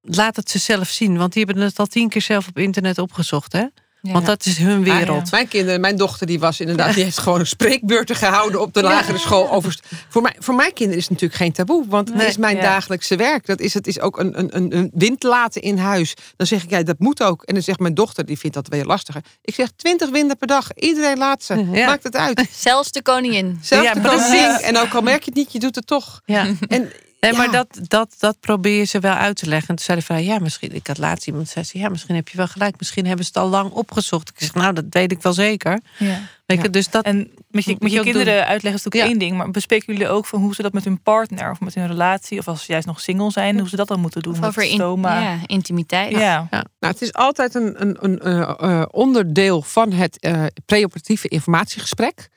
[0.00, 1.16] laat het ze zelf zien.
[1.16, 3.52] Want die hebben het al tien keer zelf op internet opgezocht.
[3.52, 3.66] Hè?
[4.02, 5.24] Want dat is hun wereld.
[5.24, 8.74] Ah, Mijn kinderen, mijn dochter, die was inderdaad, die heeft gewoon een spreekbeurten gehouden op
[8.74, 9.50] de lagere school.
[9.50, 9.78] Over,
[10.08, 12.56] voor, mij, voor mijn kinderen is het natuurlijk geen taboe, want het Nee, is mijn
[12.56, 12.62] ja.
[12.62, 13.46] dagelijkse werk.
[13.46, 16.14] Dat is, het is ook een, een, een, een wind laten in huis.
[16.36, 17.42] Dan zeg ik, ja, dat moet ook.
[17.42, 19.22] En dan zegt mijn dochter, die vindt dat weer lastiger.
[19.42, 20.74] Ik zeg, twintig winden per dag.
[20.74, 21.54] Iedereen laat ze.
[21.72, 21.86] Ja.
[21.86, 22.48] Maakt het uit.
[22.56, 23.58] Zelfs de koningin.
[23.62, 24.26] Zelfs Ja, de precies.
[24.42, 24.56] koning.
[24.58, 26.20] En ook al merk je het niet, je doet het toch.
[26.24, 26.46] Ja.
[26.68, 26.90] En,
[27.20, 29.68] Nee, maar dat, dat, dat probeer je ze wel uit te leggen.
[29.68, 30.74] En toen zei hij van, ja, misschien...
[30.74, 32.74] Ik had laatst iemand zei, ze, ja, misschien heb je wel gelijk.
[32.78, 34.28] Misschien hebben ze het al lang opgezocht.
[34.28, 35.80] Ik zeg, nou, dat weet ik wel zeker.
[35.98, 36.18] Ja.
[36.46, 37.04] Weet je, dus dat...
[37.04, 39.08] En met je, Moet met je kinderen uitleggen is natuurlijk Ja.
[39.10, 41.74] één ding, maar bespreken jullie ook van hoe ze dat met hun partner of met
[41.74, 44.32] hun relatie, of als ze juist nog single zijn, hoe ze dat dan moeten doen
[44.32, 45.20] Of met over in- stoma?
[45.20, 46.10] ja, intimiteit.
[46.12, 46.46] Ja.
[46.50, 52.28] Nou, het is altijd een, een, een eh, eh, onderdeel van het eh preoperatieve informatiegesprek.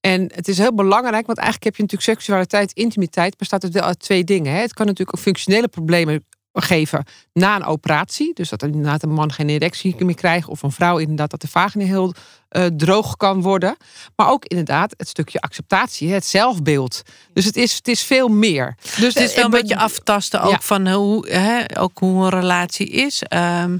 [0.00, 3.98] En het is heel belangrijk, want eigenlijk heb je natuurlijk seksualiteit, intimiteit, bestaat wel uit
[4.00, 4.52] twee dingen.
[4.52, 4.60] Hè?
[4.60, 8.34] Het kan natuurlijk ook functionele problemen geven na een operatie.
[8.34, 11.48] Dus dat inderdaad een man geen erectie meer krijgt, of een vrouw inderdaad dat de
[11.48, 12.14] vagina heel
[12.48, 13.76] eh, droog kan worden.
[14.16, 17.02] Maar ook inderdaad het stukje acceptatie, het zelfbeeld.
[17.32, 18.76] Dus het is, het is veel meer.
[18.82, 20.60] Dus Het is wel een eh, beetje aftasten ook Ja.
[20.60, 23.22] van hoe, hè, ook hoe een relatie is.
[23.22, 23.78] Ehm,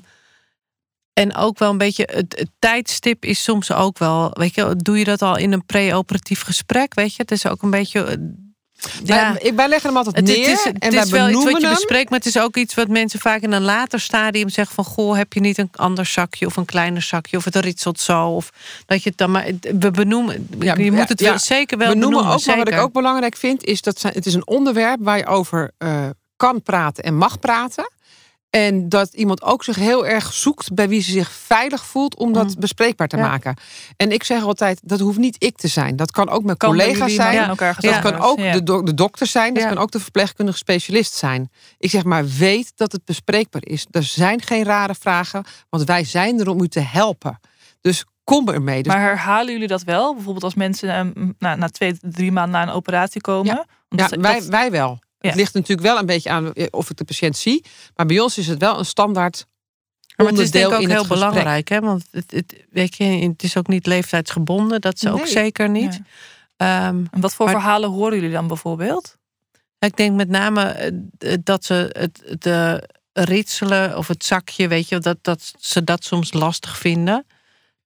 [1.21, 4.99] en ook wel een beetje, het, het tijdstip is soms ook wel, weet je, doe
[4.99, 7.23] je dat al in een pre-operatief gesprek, weet je?
[7.23, 8.16] Het is ook een beetje, eh,
[9.05, 9.37] ja.
[9.43, 11.61] Wij, wij leggen hem altijd Het, neer het is, het en is wel iets wat
[11.61, 14.75] je bespreekt, maar het is ook iets wat mensen vaak in een later stadium zeggen
[14.75, 18.01] van goh, heb je niet een ander zakje of een kleiner zakje of het ritselt
[18.01, 18.51] zo of
[18.87, 19.47] dat je het dan maar
[19.79, 20.49] we benoemen.
[20.59, 21.29] Ja, je moet het ja.
[21.29, 22.39] wel zeker wel we noemen benoemen.
[22.41, 25.27] ook, maar wat ik ook belangrijk vind, is dat het is een onderwerp waar je
[25.27, 27.91] over eh, kan praten en mag praten.
[28.51, 32.32] En dat iemand ook zich heel erg zoekt bij wie ze zich veilig voelt om
[32.32, 32.55] dat Mm.
[32.61, 33.22] bespreekbaar te Ja.
[33.28, 33.57] maken.
[33.96, 35.96] En ik zeg altijd, dat hoeft niet ik te zijn.
[35.96, 37.46] Dat kan ook mijn Kan collega's zijn.
[37.80, 39.55] Dat kan ook de, do- de dokter zijn.
[39.55, 41.51] Dat kan ook de verpleegkundige specialist zijn.
[41.78, 43.86] Ik zeg maar, weet dat het bespreekbaar is.
[43.90, 47.40] Er zijn geen rare vragen, want wij zijn er om u te helpen.
[47.80, 48.82] Dus kom ermee.
[48.82, 50.12] Dus Maar herhalen jullie dat wel?
[50.14, 53.46] Bijvoorbeeld als mensen ehm, na, na twee, drie maanden na een operatie komen?
[53.55, 53.66] Ja.
[54.18, 54.98] Wij, dat- wij wel.
[55.21, 55.29] Ja.
[55.29, 57.64] Het ligt natuurlijk wel een beetje aan eh, of ik de patiënt zie.
[57.97, 59.47] Maar bij ons is het wel een standaard
[60.16, 61.09] Maar het is denk ik ook heel gesprek.
[61.18, 61.81] belangrijk, hè?
[61.81, 66.01] want het, het, weet je, het is ook niet leeftijdsgebonden, dat ze ook zeker niet.
[66.57, 66.87] Ja.
[66.87, 69.16] Ehm, En wat voor Maar- verhalen horen jullie dan bijvoorbeeld?
[69.79, 74.99] Ik denk met name eh, dat ze het de ritselen of het zakje, weet je,
[74.99, 77.27] dat, dat ze dat soms lastig vinden.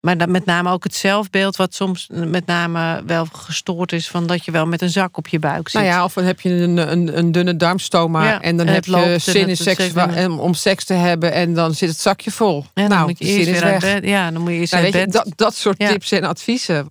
[0.05, 4.27] Maar dat met name ook het zelfbeeld, wat soms met name wel gestoord is, van
[4.27, 5.81] dat je wel met een zak op je buik zit.
[5.81, 8.75] Nou ja, of dan heb je een, een, een dunne darmstoma Ja, en dan en
[8.75, 9.93] heb je zin in seks
[10.29, 12.57] om seks te hebben en dan zit het zakje vol.
[12.75, 13.81] En dan nou, moet je zin is weg.
[13.81, 14.05] bed.
[14.05, 15.89] Ja, dan moet je eerst Nou, weet je, dat, dat soort Ja.
[15.89, 16.91] tips en adviezen,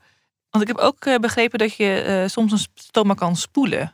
[0.50, 3.94] Want ik heb ook eh, begrepen dat je eh, soms een stoma kan spoelen.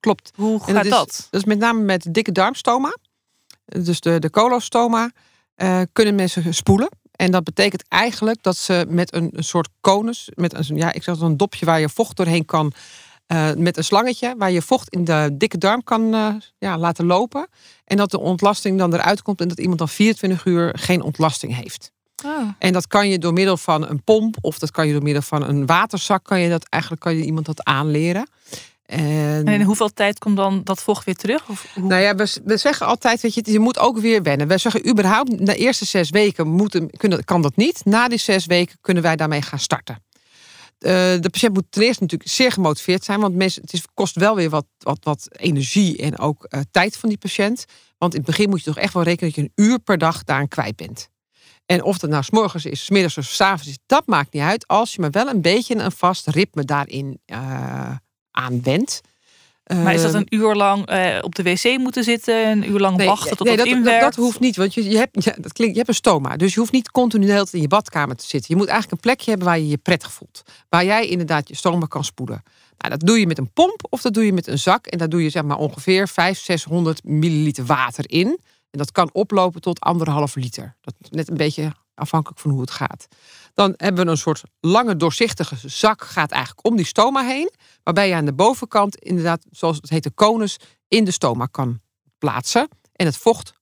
[0.00, 0.30] klopt.
[0.34, 1.28] Hoe gaat is, dat?
[1.30, 2.96] Dat is met name met dikke darmstoma.
[3.64, 5.10] Dus de, de colostoma
[5.54, 6.88] eh, kunnen mensen spoelen.
[7.16, 11.02] En dat betekent eigenlijk dat ze met een, een soort konus, met een, ja, ik
[11.02, 12.72] zeg een dopje waar je vocht doorheen kan,
[13.26, 17.06] eh, met een slangetje waar je vocht in de dikke darm kan eh, ja, laten
[17.06, 17.48] lopen.
[17.84, 21.56] En dat de ontlasting dan eruit komt en dat iemand dan 24 uur geen ontlasting
[21.56, 21.92] heeft.
[22.24, 22.48] Oh.
[22.58, 25.22] En dat kan je door middel van een pomp of dat kan je door middel
[25.22, 28.28] van een waterzak, kan je dat eigenlijk kan je iemand dat aanleren.
[28.86, 31.48] En, En in hoeveel tijd komt dan dat vocht weer terug?
[31.48, 31.84] Of hoe?
[31.84, 34.48] nou ja, we, we zeggen altijd, weet je, je moet ook weer wennen.
[34.48, 37.84] We zeggen überhaupt, na de eerste zes weken moeten, kunnen, kan dat niet.
[37.84, 40.02] Na die zes weken kunnen wij daarmee gaan starten.
[40.78, 43.20] Eh, de patiënt moet ten eerste natuurlijk zeer gemotiveerd zijn.
[43.20, 46.96] Want mensen, het is, kost wel weer wat, wat, wat energie en ook eh, tijd
[46.96, 47.64] van die patiënt.
[47.98, 49.98] Want in het begin moet je toch echt wel rekenen dat je een uur per
[49.98, 51.08] dag daaraan kwijt bent.
[51.66, 54.66] En of dat nou s'morgens is, s'middags of s'avonds is, dat maakt niet uit.
[54.66, 57.90] Als je maar wel een beetje een vast ritme daarin eh
[58.34, 58.60] aan
[59.66, 62.50] maar is dat Ehm, een uur lang eh, op de wc moeten zitten?
[62.50, 64.02] Een uur lang wachten tot nee, het dat, inwerkt?
[64.02, 66.36] dat hoeft niet, want je, je, hebt, ja, dat klinkt, je hebt een stoma.
[66.36, 68.54] Dus je hoeft niet continu de hele tijd in je badkamer te zitten.
[68.54, 70.42] Je moet eigenlijk een plekje hebben waar je je prettig voelt.
[70.68, 72.42] Waar jij inderdaad je stoma kan spoelen.
[72.78, 74.86] Nou, dat doe je met een pomp of dat doe je met een zak.
[74.86, 78.26] En daar doe je zeg maar ongeveer 500, 600 milliliter water in.
[78.70, 80.76] En dat kan oplopen tot anderhalf liter.
[80.80, 83.06] Dat net een beetje afhankelijk van hoe het gaat.
[83.54, 87.52] Dan hebben we een soort lange doorzichtige zak gaat eigenlijk om die stoma heen.
[87.82, 90.56] Waarbij je aan de bovenkant inderdaad, zoals het heet, de konus
[90.88, 91.80] in de stoma kan
[92.18, 92.68] plaatsen.
[92.92, 93.52] En het vocht,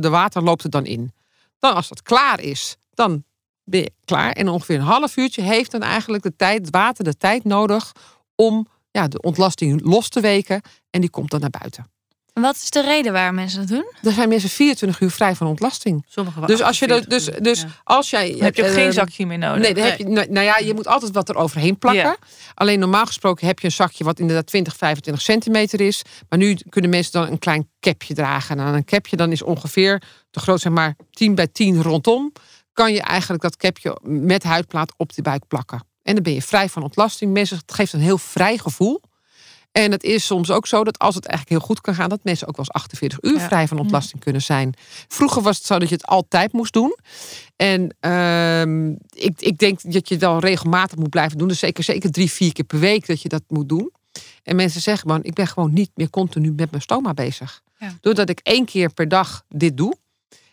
[0.00, 1.12] de water loopt er dan in.
[1.58, 3.24] Dan als dat klaar is, dan
[3.64, 4.32] ben je klaar.
[4.32, 7.92] En ongeveer een half uurtje heeft dan eigenlijk de tijd, het water de tijd nodig
[8.34, 10.62] om ja, de ontlasting los te weken.
[10.90, 11.90] En die komt dan naar buiten.
[12.34, 13.92] En wat is de reden waar mensen dat doen?
[14.02, 16.04] Er zijn mensen 24 uur vrij van ontlasting.
[16.08, 17.68] Sommige Dus als je dat, dus, 48 dus ja.
[17.84, 18.30] als jij.
[18.30, 19.62] Dan heb je ook eh, geen zakje meer nodig.
[19.62, 22.02] Nee, dan heb je, nou nou ja, je moet altijd wat er overheen plakken.
[22.02, 22.16] Ja.
[22.54, 26.02] Alleen normaal gesproken heb je een zakje wat inderdaad 20, 25 centimeter is.
[26.28, 28.58] Maar nu kunnen mensen dan een klein capje dragen.
[28.58, 32.32] En aan een capje dan is ongeveer, te groot zeg maar 10 bij 10 rondom.
[32.72, 35.88] Kan je eigenlijk dat capje met huidplaat op de buik plakken.
[36.02, 37.32] En dan ben je vrij van ontlasting.
[37.32, 39.00] Mensen, het geeft een heel vrij gevoel.
[39.72, 42.20] En het is soms ook zo dat als het eigenlijk heel goed kan gaan, dat
[42.22, 43.46] mensen ook wel eens 48 uur Ja.
[43.46, 44.74] vrij van ontlasting kunnen zijn.
[45.08, 46.96] Vroeger was het zo dat je het altijd moest doen.
[47.56, 51.48] En ehm, ik, ik denk dat je wel regelmatig moet blijven doen.
[51.48, 53.92] Dus zeker, zeker drie, vier keer per week dat je dat moet doen.
[54.42, 57.60] En mensen zeggen gewoon, ik ben gewoon niet meer continu met mijn stoma bezig.
[57.78, 57.92] Ja.
[58.00, 59.94] Doordat ik één keer per dag dit doe.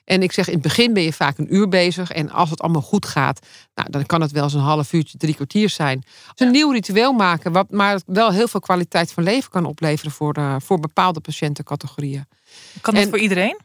[0.07, 2.11] En ik zeg, in het begin ben je vaak een uur bezig.
[2.11, 3.39] En als het allemaal goed gaat,
[3.75, 5.99] nou, dan kan het wel eens een half uurtje, drie kwartier zijn.
[6.35, 10.11] Dus een nieuw ritueel maken, wat maar wel heel veel kwaliteit van leven kan opleveren
[10.11, 12.27] voor, eh, voor bepaalde patiëntencategorieën.
[12.81, 13.57] Kan dat en- voor iedereen?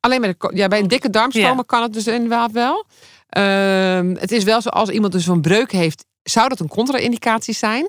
[0.00, 1.62] Alleen bij, de, ja, bij een dikke darmstoma Ja.
[1.66, 2.84] kan het dus inderdaad wel.
[3.28, 7.54] Ehm, het is wel zo, als iemand dus een breuk heeft, zou dat een contra-indicatie
[7.54, 7.88] zijn.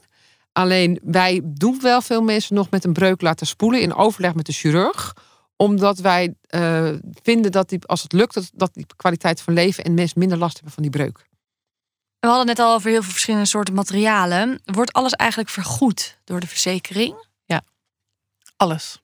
[0.51, 4.45] Alleen wij doen wel veel mensen nog met een breuk laten spoelen in overleg met
[4.45, 5.13] de chirurg.
[5.57, 6.89] Omdat wij eh,
[7.23, 10.37] vinden dat die, als het lukt, dat, dat die kwaliteit van leven en mensen minder
[10.37, 11.27] last hebben van die breuk.
[12.19, 14.61] We hadden het net al over heel veel verschillende soorten materialen.
[14.65, 17.23] Wordt alles eigenlijk vergoed door de verzekering?
[18.57, 18.99] Alles.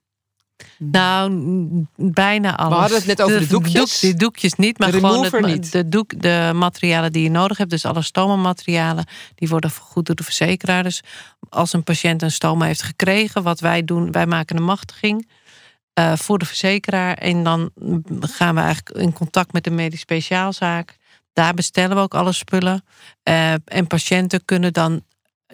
[0.77, 2.77] Nou, n- bijna alles.
[2.79, 3.73] hadden het net over de doekjes.
[3.73, 5.71] doek- de doekjes niet, maar De gewoon het, niet.
[5.71, 7.69] De, doek, de materialen die je nodig hebt.
[7.69, 10.83] Dus alle stoma-materialen, die worden vergoed door de verzekeraar.
[10.83, 11.01] Dus
[11.49, 15.29] als een patiënt een stoma heeft gekregen, wat wij doen, wij maken een machtiging
[15.93, 17.13] eh, voor de verzekeraar.
[17.13, 17.71] En dan
[18.19, 20.95] gaan we eigenlijk in contact met de medisch speciaalzaak.
[21.33, 22.83] Daar bestellen we ook alle spullen.
[23.23, 25.03] Eh, en patiënten kunnen dan,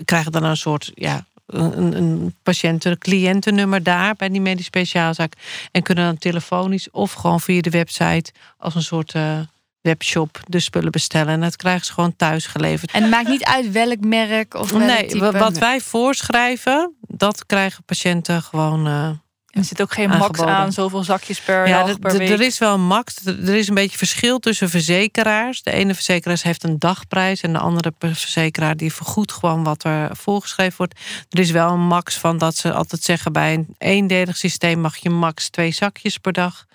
[0.06, 5.34] krijgen dan een soort, ja, een, een patiënten, cliëntennummer daar bij die medisch speciaalzaak.
[5.72, 9.40] En kunnen dan telefonisch of gewoon via de website als een soort eh,
[9.82, 11.34] webshop de spullen bestellen.
[11.34, 12.92] En dat krijgen ze gewoon thuis geleverd.
[12.92, 15.32] En het maakt niet uit welk merk of welk Nee, type.
[15.32, 19.20] wat wij voorschrijven, dat krijgen patiënten gewoon.
[19.48, 22.30] En er zit ook geen max aan, zoveel zakjes per ja, dag, per week.
[22.30, 23.26] er is wel een max.
[23.26, 25.62] Er is een beetje verschil tussen verzekeraars.
[25.62, 30.16] De ene verzekeraar heeft een dagprijs en de andere verzekeraar die vergoedt gewoon wat er
[30.16, 31.00] voorgeschreven wordt.
[31.30, 34.98] Er is wel een max van dat ze altijd zeggen bij een eendelig systeem mag
[34.98, 36.66] je max twee zakjes per dag.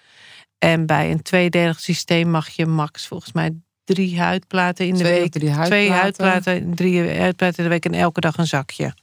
[0.58, 3.54] En bij een tweedelig systeem mag je max volgens mij
[3.84, 5.32] drie huidplaten in de Twee week.
[5.32, 6.74] drie Twee huidplaten.
[6.74, 8.94] drie huidplaten in de week en elke dag een zakje.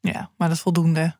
[0.00, 1.16] Ja, maar dat is voldoende.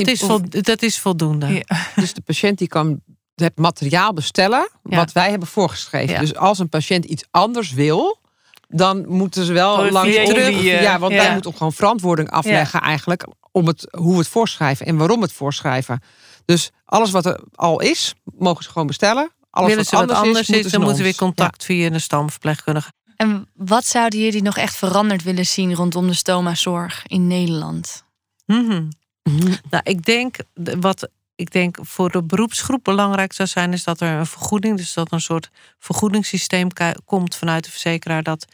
[0.00, 1.46] Dat is, vol, dat is voldoende.
[1.46, 1.62] Ja.
[2.02, 3.00] Dus de patiënt die kan
[3.34, 4.96] het materiaal bestellen Ja.
[4.96, 6.14] wat wij hebben voorgeschreven.
[6.14, 6.20] Ja.
[6.20, 8.20] Dus als een patiënt iets anders wil,
[8.68, 11.18] dan moeten ze wel Oh, langs jullie, eh, ja, want ja.
[11.18, 15.16] wij moeten ook gewoon verantwoording afleggen eigenlijk om het, hoe we het voorschrijven en waarom
[15.18, 16.00] we het voorschrijven.
[16.44, 19.30] Dus alles wat er al is, mogen ze gewoon bestellen.
[19.50, 22.92] Alles Willen ze wat anders is, dan moeten we weer contact via een stamverpleegkundige.
[23.16, 28.04] En wat zouden jullie nog echt veranderd willen zien rondom de stomazorg in Nederland?
[28.46, 28.82] Mhm.
[29.24, 29.32] Ja.
[29.32, 29.54] Mhm.
[29.70, 34.00] Nou, ik denk de- wat ik denk voor de beroepsgroep belangrijk zou zijn, is dat
[34.00, 36.68] er een vergoeding, dus dat een soort vergoedingssysteem
[37.04, 38.44] komt vanuit de verzekeraar dat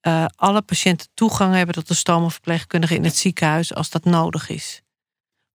[0.00, 4.82] eh, alle patiënten toegang hebben tot de stomaverpleegkundige in het ziekenhuis als dat nodig is.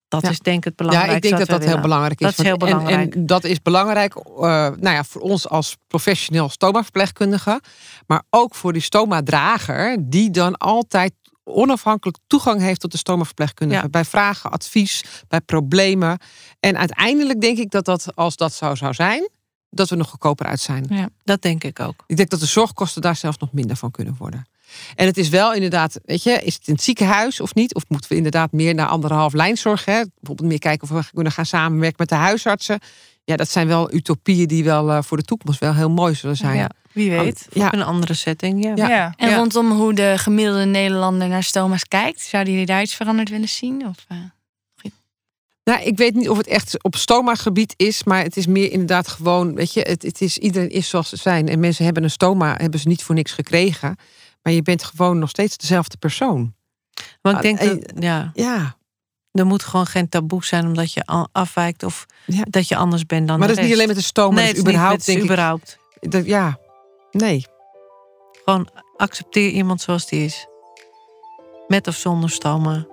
[0.07, 0.29] Dat Ja.
[0.29, 1.15] is denk ik het Ja, belangrijkste.
[1.29, 2.25] ik denk dat dat heel belangrijk is.
[2.27, 3.15] Dat is heel en- belangrijk.
[3.15, 7.61] En, dat is belangrijk eh, nou ja, voor ons als professioneel stoma-verpleegkundige.
[8.07, 11.13] Maar ook voor die stoma-drager, die dan altijd
[11.53, 13.81] onafhankelijk toegang heeft tot de stoma-verpleegkundige.
[13.81, 13.89] Ja.
[13.89, 16.19] Bij vragen, advies, bij problemen.
[16.59, 19.29] En uiteindelijk denk ik dat, dat als dat zo zou zijn,
[19.69, 21.13] dat we nog goedkoper uit zijn.
[21.23, 22.03] Dat denk ik ook.
[22.07, 24.45] Ik denk dat de zorgkosten daar zelfs nog minder van kunnen worden.
[24.95, 27.75] En het is wel inderdaad, weet je, is het in het ziekenhuis of niet?
[27.75, 29.85] Of moeten we inderdaad meer naar anderhalf lijnzorg?
[29.85, 30.01] Hè?
[30.19, 32.79] Bijvoorbeeld meer kijken of we kunnen gaan samenwerken met de huisartsen.
[33.23, 36.37] Ja, dat zijn wel utopieën die wel eh, voor de toekomst wel heel mooi zullen
[36.37, 36.57] zijn.
[36.57, 36.69] Ja.
[36.91, 37.47] Wie weet.
[37.51, 37.73] Ja.
[37.73, 38.71] Een andere setting, ja.
[38.75, 38.89] Ja.
[38.89, 39.13] Ja.
[39.17, 39.35] En Ja.
[39.37, 43.87] rondom hoe de gemiddelde Nederlander naar stoma's kijkt, zouden jullie daar iets veranderd willen zien?
[43.87, 44.17] Of, eh?
[45.63, 49.07] Nou, ik weet niet of het echt op stoma-gebied is, maar het is meer inderdaad
[49.07, 51.47] gewoon, weet je, het, het is, iedereen is zoals ze zijn.
[51.47, 53.95] En mensen hebben een stoma, hebben ze niet voor niks gekregen.
[54.41, 56.53] Maar je bent gewoon nog steeds dezelfde persoon.
[57.21, 58.75] Want ik denk Ah, dat, ja, Ja,
[59.31, 62.43] er moet gewoon geen taboe zijn omdat je afwijkt of Ja.
[62.49, 64.45] dat je anders bent dan maar de dat is niet alleen met de stoma, nee,
[64.45, 65.77] dat het is überhaupt, het is denk überhaupt.
[65.99, 66.11] ik.
[66.11, 66.57] Dat, ja,
[67.11, 67.45] nee.
[68.45, 70.47] Gewoon accepteer iemand zoals die is.
[71.67, 72.85] Met of zonder stoma.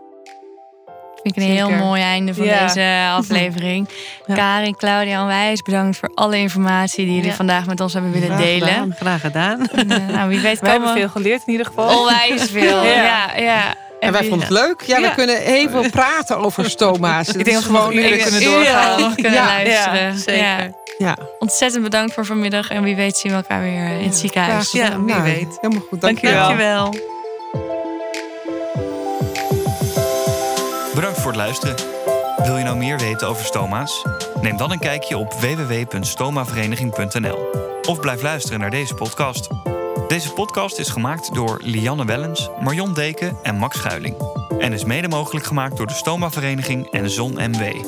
[1.23, 2.66] Vind ik een heel mooi einde van Ja.
[2.66, 3.89] deze aflevering.
[4.27, 4.35] Ja.
[4.35, 7.37] Karin, Claudia, onwijs bedankt voor alle informatie die jullie Ja.
[7.37, 8.69] vandaag met ons hebben willen Graag delen.
[8.69, 8.93] gedaan.
[8.95, 9.66] Graag gedaan.
[9.69, 11.99] En, nou, wie weet We hebben veel geleerd in ieder geval.
[11.99, 12.83] onwijs veel.
[12.85, 12.93] Ja.
[12.93, 13.75] Ja, ja.
[14.01, 14.82] En wij vonden het leuk.
[14.82, 15.09] Ja, Ja.
[15.09, 17.28] we kunnen veel praten over stoma's.
[17.34, 19.14] Ik denk dat we nog uren kunnen doorgaan.
[19.14, 20.01] kunnen Ja, luisteren.
[20.01, 20.44] ja, zeker.
[20.44, 20.70] Ja.
[20.99, 22.70] Ja, Ontzettend bedankt voor vanmiddag.
[22.70, 24.72] En wie weet zien we elkaar weer eh, in het ziekenhuis.
[24.72, 25.59] Ja, wie Nou, weet.
[25.61, 26.01] Helemaal goed.
[26.01, 26.46] Dankjewel.
[26.46, 26.94] Dankjewel.
[30.94, 31.74] Bedankt voor het luisteren.
[32.44, 34.05] Wil je nou meer weten over stoma's?
[34.40, 37.38] Neem dan een kijkje op www.stomavereniging.nl
[37.88, 39.49] of blijf luisteren naar deze podcast.
[40.09, 44.17] Deze podcast is gemaakt door Lianne Wellens, Marion Deken en Max Schuiling.
[44.59, 47.85] En is mede mogelijk gemaakt door de Stoma Vereniging en Zon MW.